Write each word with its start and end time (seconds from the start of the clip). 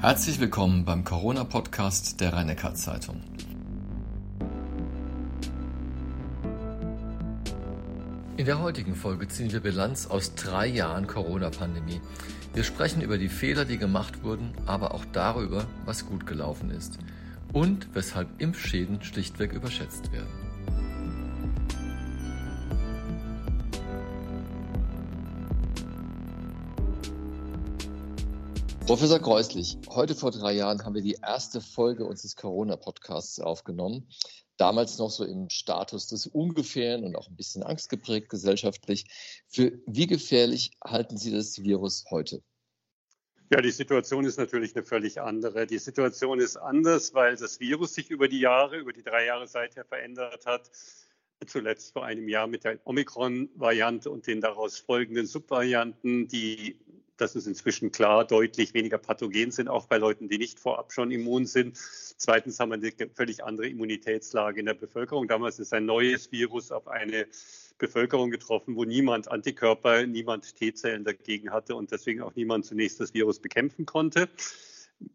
Herzlich 0.00 0.40
willkommen 0.40 0.86
beim 0.86 1.04
Corona-Podcast 1.04 2.22
der 2.22 2.32
rhein 2.32 2.56
zeitung 2.74 3.20
In 8.38 8.46
der 8.46 8.60
heutigen 8.60 8.94
Folge 8.94 9.28
ziehen 9.28 9.52
wir 9.52 9.60
Bilanz 9.60 10.06
aus 10.06 10.34
drei 10.34 10.68
Jahren 10.68 11.06
Corona-Pandemie. 11.06 12.00
Wir 12.54 12.64
sprechen 12.64 13.02
über 13.02 13.18
die 13.18 13.28
Fehler, 13.28 13.66
die 13.66 13.76
gemacht 13.76 14.24
wurden, 14.24 14.54
aber 14.64 14.94
auch 14.94 15.04
darüber, 15.12 15.66
was 15.84 16.06
gut 16.06 16.26
gelaufen 16.26 16.70
ist 16.70 16.98
und 17.52 17.88
weshalb 17.92 18.40
Impfschäden 18.40 19.02
schlichtweg 19.02 19.52
überschätzt 19.52 20.10
werden. 20.12 20.39
Professor 28.90 29.20
Kreuslich, 29.20 29.78
heute 29.90 30.16
vor 30.16 30.32
drei 30.32 30.50
Jahren 30.50 30.84
haben 30.84 30.96
wir 30.96 31.00
die 31.00 31.16
erste 31.22 31.60
Folge 31.60 32.04
unseres 32.04 32.34
Corona-Podcasts 32.34 33.38
aufgenommen. 33.38 34.08
Damals 34.56 34.98
noch 34.98 35.10
so 35.10 35.24
im 35.24 35.48
Status 35.48 36.08
des 36.08 36.26
Ungefähren 36.26 37.04
und 37.04 37.14
auch 37.14 37.28
ein 37.28 37.36
bisschen 37.36 37.62
angstgeprägt 37.62 38.28
gesellschaftlich. 38.28 39.04
Für 39.46 39.78
wie 39.86 40.08
gefährlich 40.08 40.72
halten 40.84 41.18
Sie 41.18 41.30
das 41.30 41.62
Virus 41.62 42.04
heute? 42.10 42.42
Ja, 43.52 43.60
die 43.60 43.70
Situation 43.70 44.24
ist 44.24 44.38
natürlich 44.38 44.74
eine 44.74 44.84
völlig 44.84 45.20
andere. 45.20 45.68
Die 45.68 45.78
Situation 45.78 46.40
ist 46.40 46.56
anders, 46.56 47.14
weil 47.14 47.36
das 47.36 47.60
Virus 47.60 47.94
sich 47.94 48.10
über 48.10 48.26
die 48.26 48.40
Jahre, 48.40 48.78
über 48.78 48.92
die 48.92 49.04
drei 49.04 49.24
Jahre 49.24 49.46
seither 49.46 49.84
verändert 49.84 50.46
hat. 50.46 50.68
Zuletzt 51.46 51.92
vor 51.92 52.04
einem 52.04 52.28
Jahr 52.28 52.48
mit 52.48 52.64
der 52.64 52.80
Omikron-Variante 52.82 54.10
und 54.10 54.26
den 54.26 54.40
daraus 54.40 54.78
folgenden 54.78 55.28
Subvarianten, 55.28 56.26
die 56.26 56.76
das 57.20 57.36
ist 57.36 57.46
inzwischen 57.46 57.92
klar, 57.92 58.24
deutlich 58.24 58.74
weniger 58.74 58.98
pathogen 58.98 59.50
sind, 59.50 59.68
auch 59.68 59.86
bei 59.86 59.98
Leuten, 59.98 60.28
die 60.28 60.38
nicht 60.38 60.58
vorab 60.58 60.92
schon 60.92 61.10
immun 61.10 61.46
sind. 61.46 61.76
Zweitens 61.76 62.58
haben 62.58 62.70
wir 62.70 62.76
eine 62.76 63.10
völlig 63.14 63.44
andere 63.44 63.68
Immunitätslage 63.68 64.60
in 64.60 64.66
der 64.66 64.74
Bevölkerung. 64.74 65.28
Damals 65.28 65.58
ist 65.58 65.72
ein 65.72 65.86
neues 65.86 66.32
Virus 66.32 66.72
auf 66.72 66.88
eine 66.88 67.26
Bevölkerung 67.78 68.30
getroffen, 68.30 68.76
wo 68.76 68.84
niemand 68.84 69.30
Antikörper, 69.30 70.06
niemand 70.06 70.54
T-Zellen 70.56 71.04
dagegen 71.04 71.50
hatte 71.50 71.74
und 71.74 71.90
deswegen 71.90 72.22
auch 72.22 72.34
niemand 72.34 72.66
zunächst 72.66 73.00
das 73.00 73.14
Virus 73.14 73.38
bekämpfen 73.38 73.86
konnte 73.86 74.28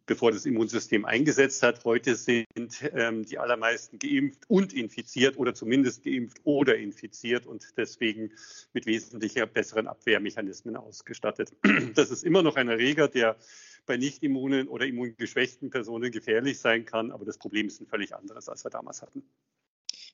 bevor 0.05 0.31
das 0.31 0.45
Immunsystem 0.45 1.05
eingesetzt 1.05 1.63
hat. 1.63 1.83
Heute 1.83 2.15
sind 2.15 2.47
ähm, 2.93 3.25
die 3.25 3.37
allermeisten 3.37 3.99
geimpft 3.99 4.43
und 4.47 4.73
infiziert 4.73 5.37
oder 5.37 5.53
zumindest 5.53 6.03
geimpft 6.03 6.39
oder 6.43 6.77
infiziert 6.77 7.45
und 7.45 7.73
deswegen 7.77 8.31
mit 8.73 8.85
wesentlich 8.85 9.35
besseren 9.53 9.87
Abwehrmechanismen 9.87 10.75
ausgestattet. 10.75 11.53
Das 11.95 12.11
ist 12.11 12.23
immer 12.23 12.41
noch 12.41 12.55
ein 12.55 12.67
Erreger, 12.67 13.07
der 13.07 13.37
bei 13.85 13.97
nicht 13.97 14.23
immunen 14.23 14.67
oder 14.67 14.85
immungeschwächten 14.85 15.69
Personen 15.69 16.11
gefährlich 16.11 16.59
sein 16.59 16.85
kann, 16.85 17.11
aber 17.11 17.25
das 17.25 17.37
Problem 17.37 17.67
ist 17.67 17.81
ein 17.81 17.87
völlig 17.87 18.15
anderes, 18.15 18.49
als 18.49 18.65
wir 18.65 18.71
damals 18.71 19.01
hatten. 19.01 19.23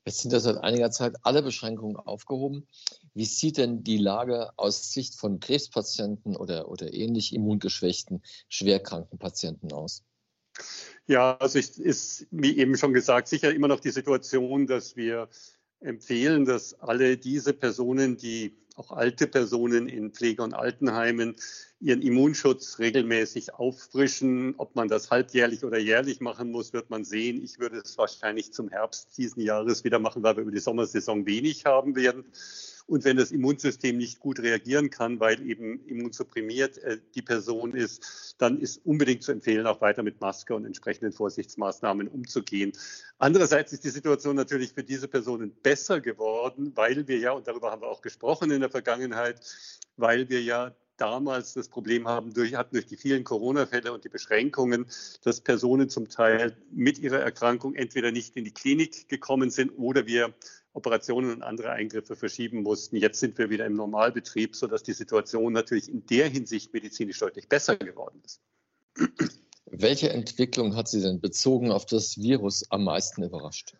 Jetzt 0.05 0.21
sind 0.21 0.33
ja 0.33 0.39
seit 0.39 0.57
einiger 0.57 0.89
Zeit 0.89 1.15
alle 1.21 1.43
Beschränkungen 1.43 1.95
aufgehoben. 1.95 2.67
Wie 3.13 3.25
sieht 3.25 3.57
denn 3.57 3.83
die 3.83 3.97
Lage 3.97 4.49
aus 4.57 4.91
Sicht 4.91 5.15
von 5.15 5.39
Krebspatienten 5.39 6.35
oder, 6.35 6.69
oder 6.69 6.93
ähnlich 6.93 7.35
immungeschwächten, 7.35 8.23
schwerkranken 8.49 9.19
Patienten 9.19 9.71
aus? 9.71 10.03
Ja, 11.07 11.37
also 11.37 11.59
es 11.59 11.77
ist, 11.77 12.27
wie 12.31 12.57
eben 12.57 12.77
schon 12.77 12.93
gesagt, 12.93 13.27
sicher 13.27 13.53
immer 13.53 13.67
noch 13.67 13.79
die 13.79 13.91
Situation, 13.91 14.65
dass 14.65 14.95
wir 14.95 15.29
empfehlen, 15.79 16.45
dass 16.45 16.73
alle 16.79 17.17
diese 17.17 17.53
Personen, 17.53 18.17
die 18.17 18.57
auch 18.75 18.91
alte 18.91 19.27
Personen 19.27 19.87
in 19.87 20.11
Pflege- 20.11 20.43
und 20.43 20.53
Altenheimen 20.53 21.35
ihren 21.81 22.01
Immunschutz 22.01 22.77
regelmäßig 22.79 23.55
auffrischen. 23.55 24.53
Ob 24.57 24.75
man 24.75 24.87
das 24.87 25.09
halbjährlich 25.09 25.63
oder 25.63 25.79
jährlich 25.79 26.21
machen 26.21 26.51
muss, 26.51 26.73
wird 26.73 26.89
man 26.89 27.03
sehen. 27.03 27.43
Ich 27.43 27.59
würde 27.59 27.77
es 27.77 27.97
wahrscheinlich 27.97 28.53
zum 28.53 28.69
Herbst 28.69 29.17
diesen 29.17 29.41
Jahres 29.41 29.83
wieder 29.83 29.99
machen, 29.99 30.21
weil 30.21 30.37
wir 30.37 30.43
über 30.43 30.51
die 30.51 30.59
Sommersaison 30.59 31.25
wenig 31.25 31.65
haben 31.65 31.95
werden. 31.95 32.25
Und 32.87 33.05
wenn 33.05 33.17
das 33.17 33.31
Immunsystem 33.31 33.97
nicht 33.97 34.19
gut 34.19 34.39
reagieren 34.39 34.89
kann, 34.89 35.19
weil 35.19 35.41
eben 35.47 35.85
immunsupprimiert 35.85 36.77
äh, 36.79 36.97
die 37.15 37.21
Person 37.21 37.73
ist, 37.73 38.35
dann 38.37 38.59
ist 38.59 38.85
unbedingt 38.85 39.23
zu 39.23 39.31
empfehlen, 39.31 39.65
auch 39.65 39.81
weiter 39.81 40.03
mit 40.03 40.19
Maske 40.19 40.53
und 40.55 40.65
entsprechenden 40.65 41.13
Vorsichtsmaßnahmen 41.13 42.07
umzugehen. 42.07 42.73
Andererseits 43.17 43.71
ist 43.71 43.85
die 43.85 43.89
Situation 43.89 44.35
natürlich 44.35 44.73
für 44.73 44.83
diese 44.83 45.07
Personen 45.07 45.51
besser 45.63 46.01
geworden, 46.01 46.73
weil 46.75 47.07
wir 47.07 47.17
ja, 47.17 47.31
und 47.31 47.47
darüber 47.47 47.71
haben 47.71 47.81
wir 47.81 47.87
auch 47.87 48.01
gesprochen 48.01 48.51
in 48.51 48.59
der 48.59 48.69
Vergangenheit, 48.69 49.39
weil 49.95 50.27
wir 50.29 50.41
ja 50.41 50.75
damals 51.01 51.53
das 51.53 51.67
Problem 51.67 52.07
haben, 52.07 52.33
durch, 52.33 52.53
hatten 52.55 52.75
durch 52.75 52.85
die 52.85 52.95
vielen 52.95 53.23
Corona-Fälle 53.23 53.91
und 53.91 54.03
die 54.03 54.09
Beschränkungen, 54.09 54.85
dass 55.23 55.41
Personen 55.41 55.89
zum 55.89 56.09
Teil 56.09 56.55
mit 56.71 56.99
ihrer 56.99 57.19
Erkrankung 57.19 57.73
entweder 57.73 58.11
nicht 58.11 58.37
in 58.37 58.45
die 58.45 58.53
Klinik 58.53 59.09
gekommen 59.09 59.49
sind 59.49 59.71
oder 59.71 60.05
wir 60.05 60.33
Operationen 60.73 61.31
und 61.31 61.41
andere 61.41 61.71
Eingriffe 61.71 62.15
verschieben 62.15 62.61
mussten. 62.61 62.95
Jetzt 62.95 63.19
sind 63.19 63.37
wir 63.37 63.49
wieder 63.49 63.65
im 63.65 63.73
Normalbetrieb, 63.73 64.55
sodass 64.55 64.83
die 64.83 64.93
Situation 64.93 65.51
natürlich 65.51 65.89
in 65.89 66.05
der 66.05 66.29
Hinsicht 66.29 66.71
medizinisch 66.71 67.19
deutlich 67.19 67.49
besser 67.49 67.75
geworden 67.77 68.21
ist. 68.23 68.39
Welche 69.65 70.09
Entwicklung 70.11 70.75
hat 70.75 70.87
Sie 70.87 71.01
denn 71.01 71.19
bezogen 71.19 71.71
auf 71.71 71.85
das 71.85 72.17
Virus 72.17 72.69
am 72.69 72.83
meisten 72.83 73.23
überrascht? 73.23 73.75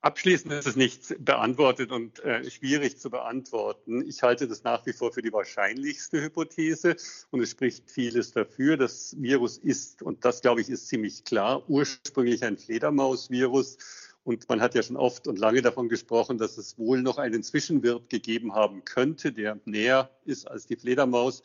Abschließend 0.00 0.52
ist 0.52 0.66
es 0.68 0.76
nicht 0.76 1.24
beantwortet 1.24 1.90
und 1.90 2.20
äh, 2.20 2.48
schwierig 2.48 2.98
zu 2.98 3.10
beantworten. 3.10 4.06
Ich 4.06 4.22
halte 4.22 4.46
das 4.46 4.62
nach 4.62 4.86
wie 4.86 4.92
vor 4.92 5.12
für 5.12 5.22
die 5.22 5.32
wahrscheinlichste 5.32 6.22
Hypothese 6.22 6.94
und 7.30 7.42
es 7.42 7.50
spricht 7.50 7.90
vieles 7.90 8.30
dafür. 8.30 8.76
Das 8.76 9.16
Virus 9.18 9.58
ist, 9.58 10.02
und 10.02 10.24
das 10.24 10.40
glaube 10.40 10.60
ich 10.60 10.68
ist 10.68 10.86
ziemlich 10.86 11.24
klar, 11.24 11.68
ursprünglich 11.68 12.44
ein 12.44 12.58
Fledermausvirus. 12.58 13.76
Und 14.22 14.48
man 14.48 14.60
hat 14.60 14.76
ja 14.76 14.82
schon 14.82 14.96
oft 14.96 15.26
und 15.26 15.38
lange 15.38 15.62
davon 15.62 15.88
gesprochen, 15.88 16.38
dass 16.38 16.58
es 16.58 16.78
wohl 16.78 17.02
noch 17.02 17.18
einen 17.18 17.42
Zwischenwirt 17.42 18.08
gegeben 18.08 18.54
haben 18.54 18.84
könnte, 18.84 19.32
der 19.32 19.58
näher 19.64 20.10
ist 20.24 20.46
als 20.46 20.66
die 20.66 20.76
Fledermaus. 20.76 21.42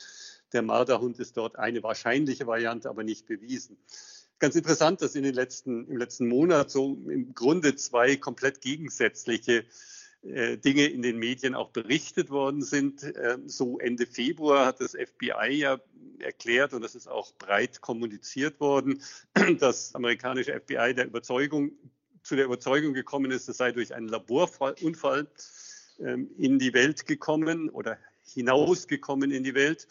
Der 0.53 0.61
Marderhund 0.61 1.19
ist 1.19 1.37
dort 1.37 1.57
eine 1.57 1.83
wahrscheinliche 1.83 2.47
Variante, 2.47 2.89
aber 2.89 3.03
nicht 3.03 3.25
bewiesen. 3.25 3.77
Ganz 4.39 4.55
interessant, 4.55 5.01
dass 5.01 5.15
in 5.15 5.23
den 5.23 5.33
letzten, 5.33 5.87
im 5.87 5.97
letzten 5.97 6.27
Monat 6.27 6.69
so 6.69 6.97
im 7.07 7.33
Grunde 7.33 7.75
zwei 7.75 8.17
komplett 8.17 8.61
gegensätzliche 8.61 9.65
äh, 10.23 10.57
Dinge 10.57 10.85
in 10.85 11.01
den 11.01 11.17
Medien 11.17 11.53
auch 11.53 11.69
berichtet 11.69 12.29
worden 12.29 12.61
sind. 12.61 13.03
Äh, 13.03 13.39
so 13.45 13.79
Ende 13.79 14.05
Februar 14.05 14.65
hat 14.65 14.79
das 14.79 14.91
FBI 14.91 15.51
ja 15.51 15.79
erklärt, 16.19 16.73
und 16.73 16.81
das 16.81 16.95
ist 16.95 17.07
auch 17.07 17.33
breit 17.33 17.81
kommuniziert 17.81 18.59
worden, 18.59 19.01
das 19.59 19.93
amerikanische 19.95 20.59
FBI 20.59 20.93
der 20.93 21.07
Überzeugung, 21.07 21.71
zu 22.23 22.37
der 22.37 22.45
Überzeugung 22.45 22.93
gekommen 22.93 23.31
ist, 23.31 23.49
es 23.49 23.57
sei 23.57 23.73
durch 23.73 23.93
einen 23.93 24.07
Laborunfall 24.07 25.27
ähm, 25.99 26.29
in 26.37 26.57
die 26.57 26.73
Welt 26.73 27.05
gekommen 27.05 27.69
oder 27.69 27.97
hinausgekommen 28.25 29.31
in 29.31 29.43
die 29.43 29.55
Welt. 29.55 29.87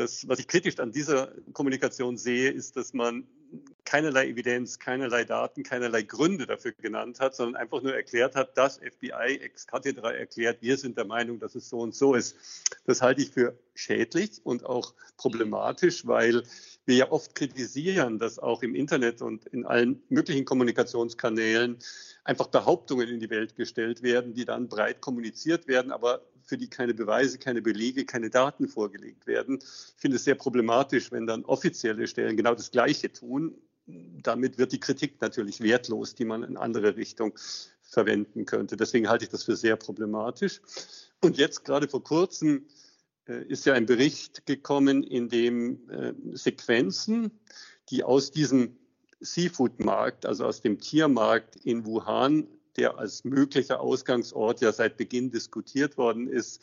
Das, 0.00 0.26
was 0.26 0.38
ich 0.38 0.48
kritisch 0.48 0.78
an 0.78 0.92
dieser 0.92 1.30
Kommunikation 1.52 2.16
sehe, 2.16 2.50
ist, 2.50 2.74
dass 2.74 2.94
man 2.94 3.26
keinerlei 3.84 4.28
Evidenz, 4.28 4.78
keinerlei 4.78 5.24
Daten, 5.24 5.62
keinerlei 5.62 6.00
Gründe 6.00 6.46
dafür 6.46 6.72
genannt 6.72 7.20
hat, 7.20 7.34
sondern 7.34 7.60
einfach 7.60 7.82
nur 7.82 7.94
erklärt 7.94 8.34
hat, 8.34 8.56
das 8.56 8.78
FBI 8.78 9.40
ex 9.42 9.66
cathedra 9.66 10.12
erklärt, 10.12 10.62
wir 10.62 10.78
sind 10.78 10.96
der 10.96 11.04
Meinung, 11.04 11.38
dass 11.38 11.54
es 11.54 11.68
so 11.68 11.80
und 11.80 11.94
so 11.94 12.14
ist. 12.14 12.34
Das 12.86 13.02
halte 13.02 13.20
ich 13.20 13.30
für 13.30 13.58
schädlich 13.74 14.40
und 14.42 14.64
auch 14.64 14.94
problematisch, 15.18 16.06
weil 16.06 16.44
wir 16.86 16.96
ja 16.96 17.12
oft 17.12 17.34
kritisieren, 17.34 18.18
dass 18.18 18.38
auch 18.38 18.62
im 18.62 18.74
Internet 18.74 19.20
und 19.20 19.44
in 19.48 19.66
allen 19.66 20.02
möglichen 20.08 20.46
Kommunikationskanälen 20.46 21.76
einfach 22.24 22.46
Behauptungen 22.46 23.08
in 23.08 23.20
die 23.20 23.28
Welt 23.28 23.54
gestellt 23.54 24.02
werden, 24.02 24.32
die 24.32 24.46
dann 24.46 24.68
breit 24.68 25.02
kommuniziert 25.02 25.68
werden, 25.68 25.92
aber 25.92 26.22
für 26.50 26.58
die 26.58 26.68
keine 26.68 26.94
Beweise, 26.94 27.38
keine 27.38 27.62
Belege, 27.62 28.04
keine 28.04 28.28
Daten 28.28 28.66
vorgelegt 28.66 29.28
werden. 29.28 29.60
Ich 29.62 30.00
finde 30.00 30.16
es 30.16 30.24
sehr 30.24 30.34
problematisch, 30.34 31.12
wenn 31.12 31.24
dann 31.24 31.44
offizielle 31.44 32.08
Stellen 32.08 32.36
genau 32.36 32.56
das 32.56 32.72
Gleiche 32.72 33.12
tun. 33.12 33.54
Damit 33.86 34.58
wird 34.58 34.72
die 34.72 34.80
Kritik 34.80 35.20
natürlich 35.20 35.60
wertlos, 35.60 36.16
die 36.16 36.24
man 36.24 36.42
in 36.42 36.56
andere 36.56 36.96
Richtung 36.96 37.38
verwenden 37.82 38.46
könnte. 38.46 38.76
Deswegen 38.76 39.08
halte 39.08 39.24
ich 39.24 39.30
das 39.30 39.44
für 39.44 39.54
sehr 39.54 39.76
problematisch. 39.76 40.60
Und 41.20 41.38
jetzt 41.38 41.64
gerade 41.64 41.88
vor 41.88 42.02
kurzem 42.02 42.66
äh, 43.28 43.44
ist 43.44 43.64
ja 43.64 43.74
ein 43.74 43.86
Bericht 43.86 44.44
gekommen, 44.44 45.04
in 45.04 45.28
dem 45.28 45.88
äh, 45.88 46.14
Sequenzen, 46.32 47.30
die 47.90 48.02
aus 48.02 48.32
diesem 48.32 48.76
Seafood-Markt, 49.20 50.26
also 50.26 50.46
aus 50.46 50.62
dem 50.62 50.80
Tiermarkt 50.80 51.54
in 51.64 51.86
Wuhan 51.86 52.48
der 52.80 52.98
als 52.98 53.24
möglicher 53.24 53.80
Ausgangsort 53.80 54.62
ja 54.62 54.72
seit 54.72 54.96
Beginn 54.96 55.30
diskutiert 55.30 55.98
worden 55.98 56.26
ist, 56.28 56.62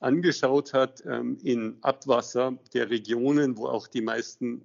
angeschaut 0.00 0.72
hat 0.72 1.04
ähm, 1.06 1.36
in 1.42 1.76
Abwasser 1.82 2.56
der 2.72 2.88
Regionen, 2.88 3.58
wo 3.58 3.66
auch 3.66 3.86
die 3.86 4.00
meisten 4.00 4.64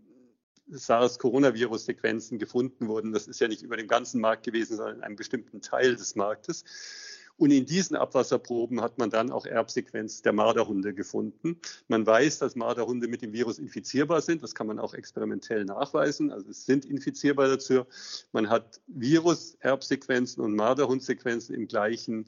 SARS-Coronavirus-Sequenzen 0.69 2.39
gefunden 2.39 2.87
wurden. 2.87 3.11
Das 3.11 3.27
ist 3.27 3.41
ja 3.41 3.49
nicht 3.49 3.63
über 3.63 3.75
den 3.75 3.89
ganzen 3.89 4.21
Markt 4.21 4.43
gewesen, 4.43 4.77
sondern 4.77 4.97
in 4.97 5.03
einem 5.03 5.15
bestimmten 5.17 5.61
Teil 5.61 5.97
des 5.97 6.15
Marktes. 6.15 6.63
Und 7.37 7.51
in 7.51 7.65
diesen 7.65 7.95
Abwasserproben 7.95 8.81
hat 8.81 8.97
man 8.97 9.11
dann 9.11 9.31
auch 9.31 9.45
Erbsequenz 9.45 10.23
der 10.23 10.33
Marderhunde 10.33 10.93
gefunden. 10.93 11.59
Man 11.87 12.05
weiß, 12.05 12.39
dass 12.39 12.55
Marderhunde 12.55 13.07
mit 13.07 13.21
dem 13.21 13.31
Virus 13.31 13.59
infizierbar 13.59 14.21
sind. 14.21 14.41
Das 14.41 14.55
kann 14.55 14.67
man 14.67 14.79
auch 14.79 14.95
experimentell 14.95 15.63
nachweisen. 15.65 16.31
Also 16.31 16.49
es 16.49 16.65
sind 16.65 16.85
infizierbar 16.85 17.47
dazu. 17.47 17.85
Man 18.31 18.49
hat 18.49 18.81
Virus-Erbsequenzen 18.87 20.43
und 20.43 20.55
Marderhundsequenzen 20.55 21.53
im 21.53 21.67
gleichen 21.67 22.25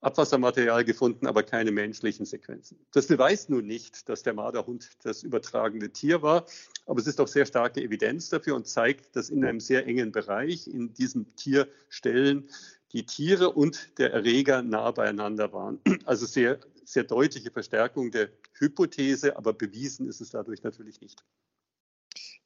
Abwassermaterial 0.00 0.84
gefunden, 0.84 1.26
aber 1.26 1.42
keine 1.42 1.72
menschlichen 1.72 2.24
Sequenzen. 2.24 2.78
Das 2.92 3.08
beweist 3.08 3.50
nun 3.50 3.66
nicht, 3.66 4.08
dass 4.08 4.22
der 4.22 4.32
Marderhund 4.32 4.90
das 5.02 5.24
übertragende 5.24 5.90
Tier 5.90 6.22
war, 6.22 6.46
aber 6.86 7.00
es 7.00 7.08
ist 7.08 7.20
auch 7.20 7.26
sehr 7.26 7.46
starke 7.46 7.82
Evidenz 7.82 8.28
dafür 8.28 8.54
und 8.54 8.68
zeigt, 8.68 9.16
dass 9.16 9.28
in 9.28 9.44
einem 9.44 9.58
sehr 9.58 9.86
engen 9.86 10.12
Bereich 10.12 10.68
in 10.68 10.94
diesem 10.94 11.34
Tierstellen 11.34 12.48
die 12.92 13.04
Tiere 13.04 13.50
und 13.50 13.98
der 13.98 14.12
Erreger 14.12 14.62
nah 14.62 14.90
beieinander 14.90 15.52
waren. 15.52 15.80
Also 16.04 16.26
sehr, 16.26 16.58
sehr 16.84 17.04
deutliche 17.04 17.50
Verstärkung 17.50 18.10
der 18.10 18.30
Hypothese, 18.54 19.36
aber 19.36 19.52
bewiesen 19.52 20.08
ist 20.08 20.20
es 20.20 20.30
dadurch 20.30 20.62
natürlich 20.62 21.00
nicht. 21.00 21.22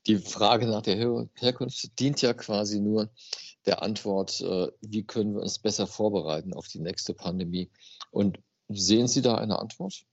Die 0.06 0.18
Frage 0.18 0.66
nach 0.66 0.82
der 0.82 0.96
Her 0.96 1.28
Herkunft 1.34 1.98
dient 2.00 2.22
ja 2.22 2.34
quasi 2.34 2.80
nur 2.80 3.10
der 3.66 3.82
Antwort, 3.82 4.40
äh, 4.40 4.68
wie 4.80 5.04
können 5.04 5.34
wir 5.34 5.42
uns 5.42 5.60
besser 5.60 5.86
vorbereiten 5.86 6.54
auf 6.54 6.66
die 6.66 6.80
nächste 6.80 7.14
Pandemie. 7.14 7.70
Und 8.10 8.40
sehen 8.68 9.06
Sie 9.06 9.22
da 9.22 9.36
eine 9.36 9.60
Antwort? 9.60 10.04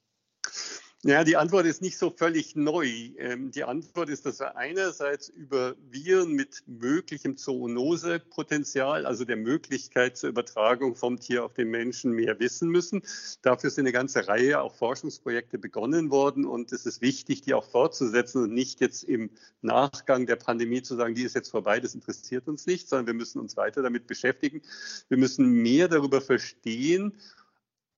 Ja, 1.05 1.23
die 1.23 1.37
Antwort 1.37 1.65
ist 1.65 1.81
nicht 1.81 1.97
so 1.97 2.09
völlig 2.09 2.57
neu. 2.57 2.85
Ähm, 3.19 3.51
die 3.51 3.63
Antwort 3.63 4.09
ist, 4.09 4.25
dass 4.25 4.41
wir 4.41 4.57
einerseits 4.57 5.29
über 5.29 5.75
Viren 5.89 6.33
mit 6.33 6.61
möglichem 6.67 7.37
Zoonosepotenzial, 7.37 9.05
also 9.05 9.23
der 9.23 9.37
Möglichkeit 9.37 10.17
zur 10.17 10.27
Übertragung 10.27 10.97
vom 10.97 11.17
Tier 11.17 11.45
auf 11.45 11.53
den 11.53 11.69
Menschen, 11.69 12.11
mehr 12.11 12.37
wissen 12.41 12.67
müssen. 12.67 13.01
Dafür 13.43 13.69
sind 13.69 13.85
eine 13.85 13.93
ganze 13.93 14.27
Reihe 14.27 14.59
auch 14.59 14.75
Forschungsprojekte 14.75 15.57
begonnen 15.57 16.11
worden 16.11 16.43
und 16.43 16.73
es 16.73 16.85
ist 16.85 17.01
wichtig, 17.01 17.43
die 17.43 17.53
auch 17.53 17.63
fortzusetzen 17.63 18.43
und 18.43 18.53
nicht 18.53 18.81
jetzt 18.81 19.03
im 19.03 19.29
Nachgang 19.61 20.25
der 20.25 20.35
Pandemie 20.35 20.81
zu 20.81 20.97
sagen, 20.97 21.15
die 21.15 21.23
ist 21.23 21.33
jetzt 21.33 21.49
vorbei, 21.49 21.79
das 21.79 21.95
interessiert 21.95 22.49
uns 22.49 22.65
nicht, 22.65 22.89
sondern 22.89 23.07
wir 23.07 23.13
müssen 23.13 23.39
uns 23.39 23.55
weiter 23.55 23.81
damit 23.81 24.05
beschäftigen. 24.05 24.61
Wir 25.07 25.17
müssen 25.17 25.49
mehr 25.49 25.87
darüber 25.87 26.19
verstehen, 26.19 27.13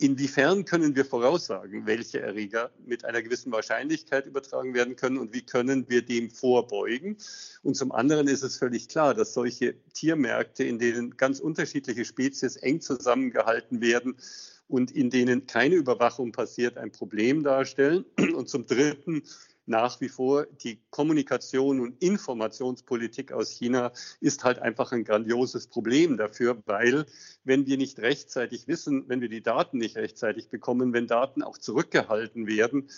Inwiefern 0.01 0.65
können 0.65 0.95
wir 0.95 1.05
voraussagen, 1.05 1.85
welche 1.85 2.21
Erreger 2.21 2.71
mit 2.87 3.05
einer 3.05 3.21
gewissen 3.21 3.51
Wahrscheinlichkeit 3.51 4.25
übertragen 4.25 4.73
werden 4.73 4.95
können 4.95 5.19
und 5.19 5.31
wie 5.31 5.43
können 5.43 5.87
wir 5.89 6.01
dem 6.01 6.31
vorbeugen? 6.31 7.17
Und 7.61 7.75
zum 7.75 7.91
anderen 7.91 8.27
ist 8.27 8.41
es 8.41 8.57
völlig 8.57 8.87
klar, 8.87 9.13
dass 9.13 9.35
solche 9.35 9.75
Tiermärkte, 9.93 10.63
in 10.63 10.79
denen 10.79 11.17
ganz 11.17 11.39
unterschiedliche 11.39 12.03
Spezies 12.03 12.55
eng 12.55 12.81
zusammengehalten 12.81 13.79
werden 13.79 14.15
und 14.67 14.89
in 14.89 15.11
denen 15.11 15.45
keine 15.45 15.75
Überwachung 15.75 16.31
passiert, 16.31 16.79
ein 16.79 16.91
Problem 16.91 17.43
darstellen. 17.43 18.03
Und 18.17 18.49
zum 18.49 18.65
Dritten 18.65 19.21
nach 19.71 19.99
wie 20.01 20.09
vor 20.09 20.45
die 20.45 20.79
Kommunikation 20.91 21.79
und 21.79 22.03
Informationspolitik 22.03 23.31
aus 23.31 23.49
China 23.49 23.91
ist 24.19 24.43
halt 24.43 24.59
einfach 24.59 24.91
ein 24.91 25.05
grandioses 25.05 25.65
Problem 25.65 26.17
dafür, 26.17 26.61
weil 26.67 27.07
wenn 27.43 27.65
wir 27.65 27.77
nicht 27.77 27.97
rechtzeitig 27.97 28.67
wissen, 28.67 29.05
wenn 29.07 29.21
wir 29.21 29.29
die 29.29 29.41
Daten 29.41 29.79
nicht 29.79 29.95
rechtzeitig 29.95 30.49
bekommen, 30.49 30.93
wenn 30.93 31.07
Daten 31.07 31.41
auch 31.41 31.57
zurückgehalten 31.57 32.45
werden, 32.45 32.89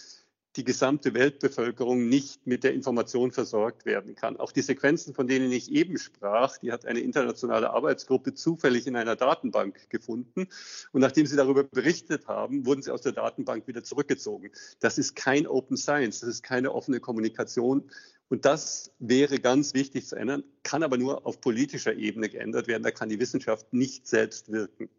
die 0.55 0.63
gesamte 0.63 1.13
Weltbevölkerung 1.13 2.07
nicht 2.07 2.45
mit 2.45 2.63
der 2.63 2.73
Information 2.73 3.31
versorgt 3.31 3.85
werden 3.85 4.15
kann. 4.15 4.37
Auch 4.37 4.51
die 4.51 4.61
Sequenzen, 4.61 5.15
von 5.15 5.27
denen 5.27 5.51
ich 5.51 5.71
eben 5.71 5.97
sprach, 5.97 6.57
die 6.57 6.71
hat 6.71 6.85
eine 6.85 6.99
internationale 6.99 7.71
Arbeitsgruppe 7.71 8.35
zufällig 8.35 8.85
in 8.85 8.95
einer 8.95 9.15
Datenbank 9.15 9.89
gefunden. 9.89 10.47
Und 10.91 11.01
nachdem 11.01 11.25
sie 11.25 11.35
darüber 11.35 11.63
berichtet 11.63 12.27
haben, 12.27 12.65
wurden 12.65 12.83
sie 12.83 12.91
aus 12.91 13.01
der 13.01 13.13
Datenbank 13.13 13.67
wieder 13.67 13.83
zurückgezogen. 13.83 14.51
Das 14.79 14.97
ist 14.97 15.15
kein 15.15 15.47
Open 15.47 15.77
Science, 15.77 16.19
das 16.19 16.29
ist 16.29 16.43
keine 16.43 16.71
offene 16.71 16.99
Kommunikation. 16.99 17.89
Und 18.29 18.45
das 18.45 18.91
wäre 18.99 19.39
ganz 19.39 19.73
wichtig 19.73 20.07
zu 20.07 20.15
ändern, 20.15 20.43
kann 20.63 20.83
aber 20.83 20.97
nur 20.97 21.25
auf 21.25 21.41
politischer 21.41 21.95
Ebene 21.95 22.29
geändert 22.29 22.67
werden. 22.67 22.83
Da 22.83 22.91
kann 22.91 23.09
die 23.09 23.19
Wissenschaft 23.19 23.73
nicht 23.73 24.07
selbst 24.07 24.51
wirken. 24.51 24.89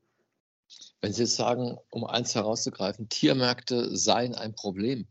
Wenn 1.01 1.13
Sie 1.13 1.23
jetzt 1.23 1.37
sagen, 1.37 1.77
um 1.91 2.05
eins 2.05 2.35
herauszugreifen, 2.35 3.09
Tiermärkte 3.09 3.95
seien 3.97 4.35
ein 4.35 4.55
Problem, 4.55 5.07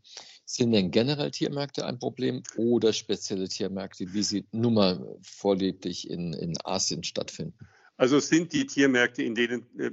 sind 0.54 0.72
denn 0.72 0.90
generell 0.90 1.30
Tiermärkte 1.30 1.84
ein 1.84 1.98
Problem 1.98 2.42
oder 2.56 2.92
spezielle 2.92 3.48
Tiermärkte, 3.48 4.12
wie 4.12 4.22
sie 4.22 4.46
nun 4.52 4.74
mal 4.74 5.18
vorleblich 5.22 6.08
in, 6.08 6.32
in 6.32 6.54
Asien 6.64 7.02
stattfinden? 7.02 7.58
Also 7.96 8.16
es 8.16 8.28
sind 8.28 8.52
die 8.52 8.66
Tiermärkte, 8.66 9.22
in 9.22 9.34
denen 9.34 9.66
äh, 9.78 9.90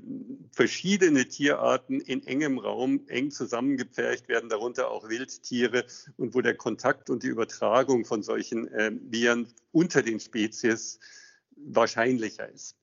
verschiedene 0.51 1.27
Tierarten 1.27 1.99
in 1.99 2.25
engem 2.25 2.57
Raum 2.57 3.01
eng 3.07 3.29
zusammengepfercht 3.29 4.27
werden, 4.27 4.49
darunter 4.49 4.89
auch 4.89 5.07
Wildtiere 5.07 5.85
und 6.17 6.33
wo 6.33 6.41
der 6.41 6.55
Kontakt 6.55 7.11
und 7.11 7.21
die 7.21 7.27
Übertragung 7.27 8.05
von 8.05 8.23
solchen 8.23 8.67
äh, 8.69 8.91
Viren 9.09 9.47
unter 9.71 10.01
den 10.01 10.19
Spezies 10.19 10.99
wahrscheinlicher 11.55 12.49
ist. 12.49 12.75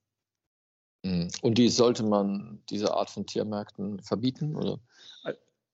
Hm. 1.04 1.30
Und 1.42 1.58
die 1.58 1.68
sollte 1.68 2.04
man 2.04 2.62
diese 2.70 2.94
Art 2.94 3.11
von 3.11 3.26
Tiermärkten 3.26 4.00
verbieten, 4.00 4.54
oder? 4.54 4.80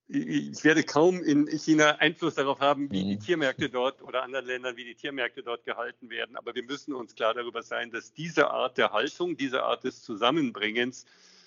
Ich 0.06 0.62
werde 0.64 0.82
kaum 0.82 1.22
in 1.22 1.46
China 1.46 1.96
Einfluss 1.96 2.34
darauf 2.34 2.60
haben, 2.60 2.90
wie 2.90 3.04
die 3.04 3.14
mhm. 3.16 3.20
Tiermärkte 3.20 3.70
dort 3.70 4.02
oder 4.02 4.22
anderen 4.22 4.44
Ländern, 4.44 4.76
wie 4.76 4.84
die 4.84 4.94
Tiermärkte 4.94 5.42
dort 5.42 5.64
gehalten 5.64 6.10
werden. 6.10 6.36
Aber 6.36 6.54
wir 6.54 6.62
müssen 6.62 6.92
uns 6.92 7.14
klar 7.14 7.32
darüber 7.32 7.62
sein, 7.62 7.90
dass 7.90 8.12
diese 8.12 8.50
Art 8.50 8.76
der 8.76 8.92
Haltung, 8.92 9.36
diese 9.36 9.62
Art 9.62 9.84
des 9.84 10.02
Zusammenbringens 10.02 11.06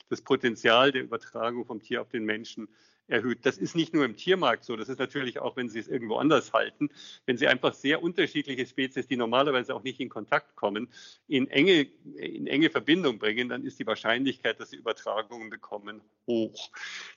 das 0.10 0.22
Potenzial 0.22 0.92
der 0.92 1.04
Übertragung 1.04 1.66
vom 1.66 1.82
Tier 1.82 2.02
auf 2.02 2.10
den 2.10 2.26
Menschen 2.26 2.68
erhöht. 3.08 3.46
Das 3.46 3.58
ist 3.58 3.76
nicht 3.76 3.94
nur 3.94 4.06
im 4.06 4.16
Tiermarkt 4.16 4.66
so, 4.66 4.76
das 4.76 4.90
ist 4.90 5.00
natürlich 5.00 5.40
auch, 5.40 5.56
wenn 5.56 5.70
Sie 5.70 5.80
es 5.80 5.88
irgendwo 5.88 6.18
anders 6.18 6.54
halten, 6.54 6.90
wenn 7.26 7.38
Sie 7.38 7.48
einfach 7.48 7.74
sehr 7.74 8.04
unterschiedliche 8.04 8.66
Spezies, 8.66 9.08
die 9.08 9.16
normalerweise 9.16 9.74
auch 9.74 9.84
nicht 9.84 10.00
in 10.00 10.10
Kontakt 10.10 10.56
kommen, 10.56 10.90
in 11.28 11.50
enge, 11.50 11.88
in 12.18 12.48
enge 12.48 12.70
Verbindung 12.70 13.18
bringen, 13.20 13.50
dann 13.50 13.64
ist 13.64 13.80
die 13.80 13.88
Wahrscheinlichkeit, 13.88 14.60
dass 14.60 14.72
Sie 14.72 14.76
Übertragungen 14.78 15.50
bekommen, 15.50 16.02
hoch. 16.28 16.72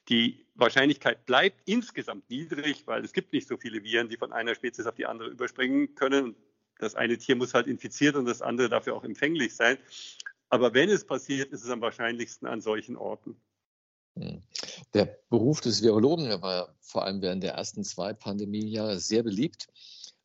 Die 0.08 0.46
Wahrscheinlichkeit 0.54 1.26
bleibt 1.26 1.60
insgesamt 1.64 2.28
niedrig, 2.30 2.86
weil 2.86 3.04
es 3.04 3.12
gibt 3.12 3.32
nicht 3.32 3.48
so 3.48 3.56
viele 3.56 3.82
Viren, 3.82 4.08
die 4.08 4.16
von 4.16 4.32
einer 4.32 4.54
Spezies 4.54 4.86
auf 4.86 4.94
die 4.94 5.06
andere 5.06 5.28
überspringen 5.28 5.94
können. 5.94 6.36
Das 6.78 6.94
eine 6.94 7.18
Tier 7.18 7.36
muss 7.36 7.52
halt 7.52 7.66
infiziert 7.66 8.16
und 8.16 8.24
das 8.24 8.40
andere 8.40 8.68
dafür 8.68 8.94
auch 8.94 9.04
empfänglich 9.04 9.54
sein. 9.54 9.76
Aber 10.50 10.74
wenn 10.74 10.90
es 10.90 11.06
passiert, 11.06 11.52
ist 11.52 11.64
es 11.64 11.70
am 11.70 11.80
wahrscheinlichsten 11.80 12.46
an 12.46 12.60
solchen 12.60 12.96
Orten. 12.96 13.40
Hm. 14.16 14.42
Der 14.94 15.18
Beruf 15.30 15.60
des 15.60 15.82
Virologen 15.82 16.42
war 16.42 16.74
vor 16.80 17.04
allem 17.04 17.22
während 17.22 17.42
der 17.42 17.54
ersten 17.54 17.84
zwei 17.84 18.12
Pandemiejahre 18.12 18.98
sehr 18.98 19.22
beliebt 19.22 19.68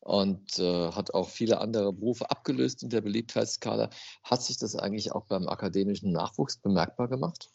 und 0.00 0.58
äh, 0.58 0.90
hat 0.90 1.14
auch 1.14 1.28
viele 1.28 1.60
andere 1.60 1.92
Berufe 1.92 2.30
abgelöst 2.30 2.82
in 2.82 2.90
der 2.90 3.00
Beliebtheitsskala. 3.00 3.90
Hat 4.24 4.42
sich 4.42 4.58
das 4.58 4.74
eigentlich 4.74 5.12
auch 5.12 5.26
beim 5.26 5.48
akademischen 5.48 6.12
Nachwuchs 6.12 6.56
bemerkbar 6.58 7.08
gemacht? 7.08 7.48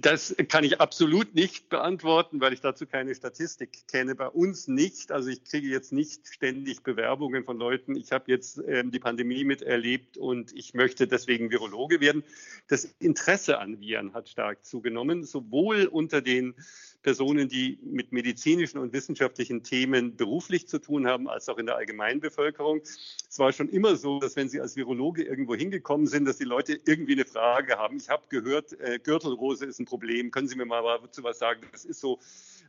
Das 0.00 0.34
kann 0.48 0.64
ich 0.64 0.80
absolut 0.80 1.34
nicht 1.34 1.68
beantworten, 1.68 2.40
weil 2.40 2.54
ich 2.54 2.62
dazu 2.62 2.86
keine 2.86 3.14
Statistik 3.14 3.86
kenne. 3.88 4.14
Bei 4.14 4.28
uns 4.28 4.66
nicht. 4.66 5.12
Also 5.12 5.28
ich 5.28 5.44
kriege 5.44 5.68
jetzt 5.68 5.92
nicht 5.92 6.26
ständig 6.28 6.82
Bewerbungen 6.82 7.44
von 7.44 7.58
Leuten. 7.58 7.94
Ich 7.94 8.10
habe 8.10 8.24
jetzt 8.32 8.58
ähm, 8.66 8.90
die 8.90 8.98
Pandemie 8.98 9.44
miterlebt 9.44 10.16
und 10.16 10.50
ich 10.54 10.72
möchte 10.72 11.06
deswegen 11.06 11.50
Virologe 11.50 12.00
werden. 12.00 12.24
Das 12.68 12.86
Interesse 13.00 13.58
an 13.58 13.80
Viren 13.80 14.14
hat 14.14 14.30
stark 14.30 14.64
zugenommen, 14.64 15.24
sowohl 15.24 15.84
unter 15.84 16.22
den 16.22 16.54
Personen, 17.02 17.48
die 17.48 17.78
mit 17.82 18.12
medizinischen 18.12 18.78
und 18.78 18.92
wissenschaftlichen 18.92 19.62
Themen 19.62 20.16
beruflich 20.16 20.68
zu 20.68 20.78
tun 20.78 21.06
haben, 21.06 21.28
als 21.28 21.48
auch 21.48 21.58
in 21.58 21.66
der 21.66 21.76
Allgemeinbevölkerung. 21.76 22.80
Es 22.82 23.38
war 23.38 23.52
schon 23.52 23.68
immer 23.68 23.96
so, 23.96 24.20
dass 24.20 24.36
wenn 24.36 24.48
Sie 24.48 24.60
als 24.60 24.76
Virologe 24.76 25.24
irgendwo 25.24 25.54
hingekommen 25.54 26.06
sind, 26.06 26.26
dass 26.26 26.38
die 26.38 26.44
Leute 26.44 26.78
irgendwie 26.86 27.12
eine 27.12 27.24
Frage 27.24 27.76
haben. 27.76 27.96
Ich 27.96 28.08
habe 28.08 28.22
gehört, 28.28 28.78
äh, 28.80 28.98
Gürtelrose 29.02 29.66
ist 29.66 29.80
ein 29.80 29.86
Problem. 29.86 30.30
Können 30.30 30.48
Sie 30.48 30.56
mir 30.56 30.64
mal 30.64 30.82
dazu 31.02 31.22
was 31.24 31.38
sagen? 31.38 31.62
Das 31.72 31.84
ist 31.84 32.00
so 32.00 32.20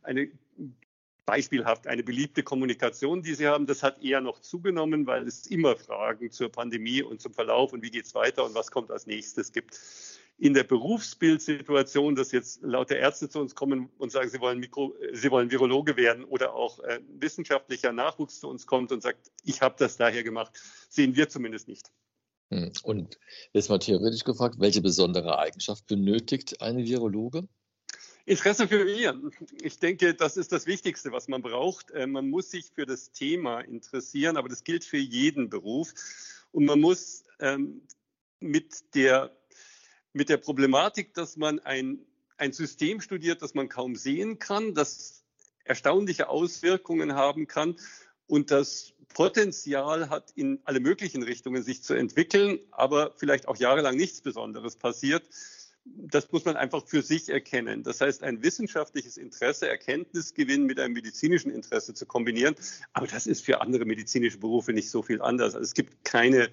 eine 0.02 0.28
beispielhaft 1.26 1.86
eine 1.86 2.02
beliebte 2.02 2.42
Kommunikation, 2.42 3.22
die 3.22 3.34
Sie 3.34 3.46
haben. 3.46 3.66
Das 3.66 3.82
hat 3.82 4.02
eher 4.02 4.20
noch 4.20 4.40
zugenommen, 4.40 5.06
weil 5.06 5.26
es 5.26 5.46
immer 5.46 5.76
Fragen 5.76 6.30
zur 6.30 6.50
Pandemie 6.50 7.02
und 7.02 7.20
zum 7.20 7.32
Verlauf 7.32 7.72
und 7.72 7.82
wie 7.82 7.90
geht 7.90 8.04
es 8.04 8.14
weiter 8.14 8.44
und 8.44 8.54
was 8.54 8.70
kommt 8.70 8.90
als 8.90 9.06
nächstes 9.06 9.52
gibt 9.52 9.74
in 10.36 10.54
der 10.54 10.64
Berufsbildsituation, 10.64 12.16
dass 12.16 12.32
jetzt 12.32 12.62
lauter 12.62 12.96
Ärzte 12.96 13.28
zu 13.28 13.38
uns 13.40 13.54
kommen 13.54 13.90
und 13.98 14.10
sagen, 14.10 14.28
sie 14.28 14.40
wollen, 14.40 14.58
Mikro, 14.58 14.94
sie 15.12 15.30
wollen 15.30 15.50
Virologe 15.50 15.96
werden 15.96 16.24
oder 16.24 16.54
auch 16.54 16.80
äh, 16.80 17.00
wissenschaftlicher 17.08 17.92
Nachwuchs 17.92 18.40
zu 18.40 18.48
uns 18.48 18.66
kommt 18.66 18.90
und 18.90 19.02
sagt, 19.02 19.30
ich 19.44 19.62
habe 19.62 19.76
das 19.78 19.96
daher 19.96 20.24
gemacht, 20.24 20.52
sehen 20.88 21.14
wir 21.14 21.28
zumindest 21.28 21.68
nicht. 21.68 21.90
Hm. 22.50 22.72
Und 22.82 23.18
jetzt 23.52 23.68
mal 23.70 23.78
theoretisch 23.78 24.24
gefragt, 24.24 24.56
welche 24.58 24.82
besondere 24.82 25.38
Eigenschaft 25.38 25.86
benötigt 25.86 26.60
eine 26.60 26.84
Virologe? 26.84 27.48
Interesse 28.26 28.66
für 28.66 28.86
Viren. 28.86 29.30
Ich 29.60 29.78
denke, 29.78 30.14
das 30.14 30.36
ist 30.36 30.50
das 30.50 30.66
Wichtigste, 30.66 31.12
was 31.12 31.28
man 31.28 31.42
braucht. 31.42 31.90
Äh, 31.90 32.06
man 32.06 32.28
muss 32.28 32.50
sich 32.50 32.70
für 32.74 32.86
das 32.86 33.12
Thema 33.12 33.60
interessieren, 33.60 34.36
aber 34.36 34.48
das 34.48 34.64
gilt 34.64 34.84
für 34.84 34.98
jeden 34.98 35.48
Beruf. 35.48 35.92
Und 36.50 36.64
man 36.64 36.80
muss 36.80 37.24
ähm, 37.40 37.82
mit 38.40 38.94
der 38.94 39.36
mit 40.14 40.28
der 40.30 40.38
Problematik, 40.38 41.12
dass 41.12 41.36
man 41.36 41.58
ein, 41.60 41.98
ein 42.38 42.52
System 42.52 43.00
studiert, 43.00 43.42
das 43.42 43.54
man 43.54 43.68
kaum 43.68 43.96
sehen 43.96 44.38
kann, 44.38 44.74
das 44.74 45.24
erstaunliche 45.64 46.28
Auswirkungen 46.28 47.14
haben 47.14 47.46
kann 47.46 47.76
und 48.26 48.50
das 48.50 48.94
Potenzial 49.12 50.08
hat, 50.08 50.32
in 50.34 50.60
alle 50.64 50.80
möglichen 50.80 51.22
Richtungen 51.22 51.62
sich 51.62 51.82
zu 51.82 51.94
entwickeln, 51.94 52.58
aber 52.70 53.12
vielleicht 53.16 53.48
auch 53.48 53.56
jahrelang 53.56 53.96
nichts 53.96 54.20
Besonderes 54.20 54.76
passiert. 54.76 55.24
Das 55.84 56.32
muss 56.32 56.44
man 56.46 56.56
einfach 56.56 56.86
für 56.86 57.02
sich 57.02 57.28
erkennen. 57.28 57.82
Das 57.82 58.00
heißt, 58.00 58.22
ein 58.22 58.42
wissenschaftliches 58.42 59.18
Interesse, 59.18 59.68
Erkenntnisgewinn 59.68 60.64
mit 60.64 60.80
einem 60.80 60.94
medizinischen 60.94 61.50
Interesse 61.50 61.92
zu 61.92 62.06
kombinieren. 62.06 62.54
Aber 62.94 63.06
das 63.06 63.26
ist 63.26 63.44
für 63.44 63.60
andere 63.60 63.84
medizinische 63.84 64.38
Berufe 64.38 64.72
nicht 64.72 64.90
so 64.90 65.02
viel 65.02 65.20
anders. 65.20 65.54
Also 65.54 65.64
es 65.64 65.74
gibt 65.74 66.04
keine, 66.04 66.50